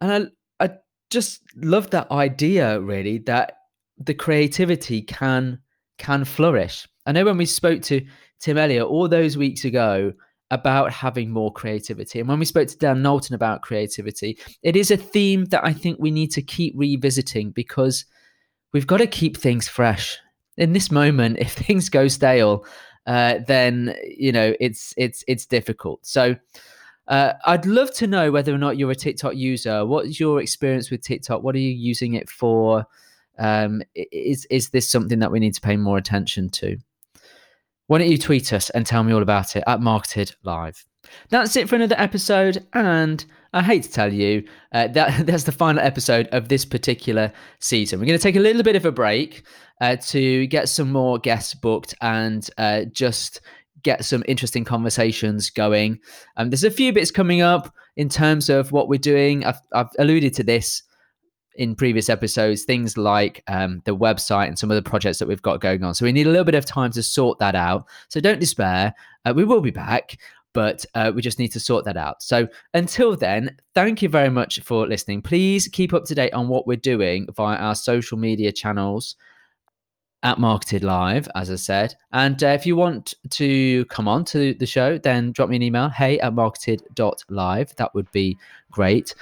And 0.00 0.30
I, 0.60 0.64
I 0.64 0.70
just 1.10 1.42
love 1.56 1.90
that 1.90 2.08
idea, 2.12 2.80
really, 2.80 3.18
that 3.26 3.56
the 3.98 4.14
creativity 4.14 5.02
can 5.02 5.58
can 5.98 6.24
flourish. 6.24 6.86
I 7.06 7.12
know 7.12 7.24
when 7.24 7.36
we 7.36 7.46
spoke 7.46 7.82
to 7.82 8.04
Tim 8.40 8.58
Elliott 8.58 8.86
all 8.86 9.08
those 9.08 9.36
weeks 9.36 9.64
ago 9.64 10.12
about 10.50 10.92
having 10.92 11.30
more 11.30 11.52
creativity, 11.52 12.20
and 12.20 12.28
when 12.28 12.38
we 12.38 12.44
spoke 12.44 12.68
to 12.68 12.78
Dan 12.78 13.02
Knowlton 13.02 13.34
about 13.34 13.62
creativity, 13.62 14.38
it 14.62 14.76
is 14.76 14.90
a 14.90 14.96
theme 14.96 15.46
that 15.46 15.64
I 15.64 15.72
think 15.72 15.98
we 15.98 16.10
need 16.10 16.30
to 16.32 16.42
keep 16.42 16.74
revisiting 16.76 17.50
because 17.50 18.04
we've 18.72 18.86
got 18.86 18.98
to 18.98 19.06
keep 19.06 19.36
things 19.36 19.68
fresh. 19.68 20.18
In 20.56 20.72
this 20.72 20.90
moment, 20.90 21.38
if 21.40 21.52
things 21.52 21.88
go 21.88 22.08
stale, 22.08 22.64
uh, 23.06 23.38
then 23.46 23.94
you 24.04 24.32
know 24.32 24.54
it's 24.60 24.94
it's 24.96 25.24
it's 25.26 25.46
difficult. 25.46 26.04
So. 26.06 26.36
Uh, 27.06 27.34
I'd 27.44 27.66
love 27.66 27.92
to 27.96 28.06
know 28.06 28.30
whether 28.32 28.54
or 28.54 28.56
not 28.56 28.78
you're 28.78 28.90
a 28.90 28.94
TikTok 28.94 29.36
user. 29.36 29.84
What's 29.84 30.18
your 30.18 30.40
experience 30.40 30.90
with 30.90 31.02
TikTok? 31.02 31.42
What 31.42 31.54
are 31.54 31.58
you 31.58 31.68
using 31.68 32.14
it 32.14 32.30
for? 32.30 32.86
Um, 33.38 33.82
is 33.94 34.46
is 34.46 34.70
this 34.70 34.88
something 34.88 35.18
that 35.18 35.30
we 35.30 35.40
need 35.40 35.54
to 35.54 35.60
pay 35.60 35.76
more 35.76 35.98
attention 35.98 36.48
to? 36.50 36.78
Why 37.94 37.98
don't 37.98 38.10
you 38.10 38.18
tweet 38.18 38.52
us 38.52 38.70
and 38.70 38.84
tell 38.84 39.04
me 39.04 39.12
all 39.12 39.22
about 39.22 39.54
it 39.54 39.62
at 39.68 39.80
Marketed 39.80 40.34
Live? 40.42 40.84
That's 41.28 41.54
it 41.54 41.68
for 41.68 41.76
another 41.76 41.94
episode, 41.96 42.66
and 42.72 43.24
I 43.52 43.62
hate 43.62 43.84
to 43.84 43.88
tell 43.88 44.12
you, 44.12 44.42
uh, 44.72 44.88
that 44.88 45.26
that's 45.28 45.44
the 45.44 45.52
final 45.52 45.80
episode 45.80 46.26
of 46.32 46.48
this 46.48 46.64
particular 46.64 47.32
season. 47.60 48.00
We're 48.00 48.06
going 48.06 48.18
to 48.18 48.22
take 48.24 48.34
a 48.34 48.40
little 48.40 48.64
bit 48.64 48.74
of 48.74 48.84
a 48.84 48.90
break 48.90 49.46
uh, 49.80 49.94
to 50.06 50.48
get 50.48 50.68
some 50.68 50.90
more 50.90 51.20
guests 51.20 51.54
booked 51.54 51.94
and 52.00 52.50
uh, 52.58 52.86
just 52.86 53.42
get 53.84 54.04
some 54.04 54.24
interesting 54.26 54.64
conversations 54.64 55.48
going. 55.50 56.00
Um, 56.36 56.50
there's 56.50 56.64
a 56.64 56.72
few 56.72 56.92
bits 56.92 57.12
coming 57.12 57.42
up 57.42 57.72
in 57.96 58.08
terms 58.08 58.50
of 58.50 58.72
what 58.72 58.88
we're 58.88 58.98
doing. 58.98 59.44
I've, 59.44 59.60
I've 59.72 59.90
alluded 60.00 60.34
to 60.34 60.42
this 60.42 60.82
in 61.56 61.74
previous 61.74 62.08
episodes, 62.08 62.64
things 62.64 62.96
like 62.96 63.42
um, 63.48 63.82
the 63.84 63.96
website 63.96 64.48
and 64.48 64.58
some 64.58 64.70
of 64.70 64.74
the 64.74 64.88
projects 64.88 65.18
that 65.18 65.28
we've 65.28 65.42
got 65.42 65.60
going 65.60 65.84
on. 65.84 65.94
So 65.94 66.04
we 66.04 66.12
need 66.12 66.26
a 66.26 66.30
little 66.30 66.44
bit 66.44 66.54
of 66.54 66.64
time 66.64 66.90
to 66.92 67.02
sort 67.02 67.38
that 67.38 67.54
out. 67.54 67.86
So 68.08 68.20
don't 68.20 68.40
despair. 68.40 68.94
Uh, 69.24 69.32
we 69.34 69.44
will 69.44 69.60
be 69.60 69.70
back 69.70 70.18
but 70.54 70.86
uh, 70.94 71.12
we 71.14 71.20
just 71.20 71.38
need 71.38 71.48
to 71.48 71.60
sort 71.60 71.84
that 71.84 71.96
out. 71.96 72.22
So 72.22 72.48
until 72.72 73.16
then, 73.16 73.56
thank 73.74 74.00
you 74.00 74.08
very 74.08 74.30
much 74.30 74.60
for 74.60 74.86
listening. 74.86 75.20
Please 75.20 75.68
keep 75.68 75.92
up 75.92 76.04
to 76.04 76.14
date 76.14 76.32
on 76.32 76.48
what 76.48 76.66
we're 76.66 76.76
doing 76.76 77.26
via 77.34 77.58
our 77.58 77.74
social 77.74 78.16
media 78.16 78.52
channels 78.52 79.16
at 80.22 80.38
Marketed 80.38 80.82
Live, 80.82 81.28
as 81.34 81.50
I 81.50 81.56
said. 81.56 81.94
And 82.12 82.42
uh, 82.42 82.48
if 82.48 82.64
you 82.64 82.76
want 82.76 83.14
to 83.30 83.84
come 83.86 84.08
on 84.08 84.24
to 84.26 84.54
the 84.54 84.64
show, 84.64 84.96
then 84.96 85.32
drop 85.32 85.50
me 85.50 85.56
an 85.56 85.62
email, 85.62 85.90
hey 85.90 86.18
at 86.20 86.32
marketed.live. 86.32 87.76
That 87.76 87.94
would 87.94 88.10
be 88.12 88.38
great. 88.70 89.14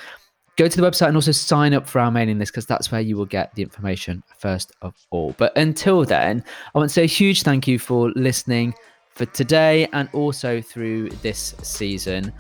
Go 0.63 0.69
to 0.69 0.81
the 0.81 0.89
website 0.89 1.09
and 1.09 1.17
also 1.17 1.33
sign 1.33 1.75
up 1.75 1.89
for 1.89 1.99
our 1.99 2.13
mailing 2.13 2.39
list 2.39 2.53
because 2.53 2.67
that's 2.67 2.93
where 2.93 3.01
you 3.01 3.17
will 3.17 3.27
get 3.27 3.53
the 3.57 3.63
information 3.63 4.23
first 4.39 4.71
of 4.81 4.95
all. 5.11 5.35
But 5.37 5.59
until 5.59 6.05
then, 6.05 6.45
I 6.73 6.79
want 6.79 6.89
to 6.89 6.95
say 6.95 7.03
a 7.03 7.07
huge 7.07 7.43
thank 7.43 7.67
you 7.67 7.81
for 7.81 8.11
listening 8.11 8.73
for 9.11 9.27
today 9.27 9.89
and 9.93 10.09
also 10.13 10.61
through 10.61 11.09
this 11.21 11.57
season. 11.65 12.33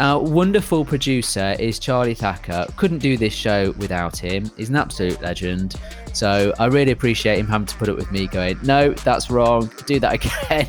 Our 0.00 0.18
wonderful 0.22 0.86
producer 0.86 1.54
is 1.58 1.78
Charlie 1.78 2.14
Thacker. 2.14 2.66
Couldn't 2.78 3.00
do 3.00 3.18
this 3.18 3.34
show 3.34 3.72
without 3.72 4.16
him. 4.16 4.50
He's 4.56 4.70
an 4.70 4.76
absolute 4.76 5.20
legend. 5.20 5.74
So 6.14 6.54
I 6.58 6.68
really 6.68 6.92
appreciate 6.92 7.38
him 7.38 7.48
having 7.48 7.66
to 7.66 7.76
put 7.76 7.90
up 7.90 7.96
with 7.96 8.10
me 8.10 8.28
going, 8.28 8.58
no, 8.62 8.94
that's 8.94 9.30
wrong. 9.30 9.70
Do 9.84 10.00
that 10.00 10.14
again. 10.46 10.68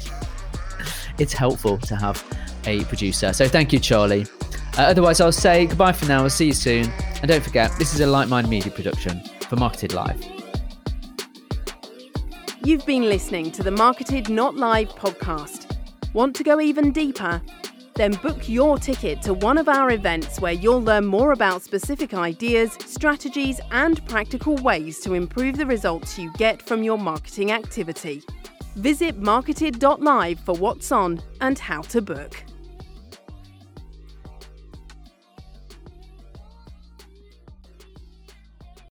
it's 1.17 1.31
helpful 1.31 1.77
to 1.77 1.95
have 1.95 2.21
a 2.65 2.83
producer. 2.83 3.31
So 3.31 3.47
thank 3.47 3.71
you, 3.71 3.79
Charlie. 3.79 4.25
Uh, 4.77 4.81
otherwise, 4.81 5.21
I'll 5.21 5.31
say 5.31 5.67
goodbye 5.67 5.91
for 5.91 6.05
now. 6.05 6.23
I'll 6.23 6.29
see 6.29 6.47
you 6.47 6.53
soon. 6.53 6.91
And 7.21 7.27
don't 7.27 7.43
forget, 7.43 7.71
this 7.77 7.93
is 7.93 7.99
a 7.99 8.07
Like 8.07 8.27
Mind 8.27 8.49
Media 8.49 8.71
production 8.71 9.21
for 9.47 9.55
Marketed 9.55 9.93
Live. 9.93 10.19
You've 12.63 12.85
been 12.85 13.03
listening 13.03 13.51
to 13.51 13.61
the 13.61 13.71
Marketed 13.71 14.29
Not 14.29 14.55
Live 14.55 14.89
podcast. 14.89 15.77
Want 16.13 16.35
to 16.37 16.43
go 16.43 16.59
even 16.59 16.91
deeper? 16.91 17.41
Then 17.95 18.13
book 18.23 18.49
your 18.49 18.79
ticket 18.79 19.21
to 19.23 19.35
one 19.35 19.59
of 19.59 19.69
our 19.69 19.91
events 19.91 20.39
where 20.39 20.53
you'll 20.53 20.81
learn 20.81 21.05
more 21.05 21.33
about 21.33 21.61
specific 21.61 22.15
ideas, 22.15 22.75
strategies, 22.85 23.61
and 23.71 24.03
practical 24.07 24.55
ways 24.57 24.99
to 25.01 25.13
improve 25.13 25.57
the 25.57 25.65
results 25.65 26.17
you 26.17 26.31
get 26.33 26.61
from 26.61 26.81
your 26.81 26.97
marketing 26.97 27.51
activity. 27.51 28.23
Visit 28.77 29.17
marketed.live 29.17 30.39
for 30.39 30.55
what's 30.55 30.91
on 30.91 31.21
and 31.41 31.59
how 31.59 31.81
to 31.81 32.01
book. 32.01 32.43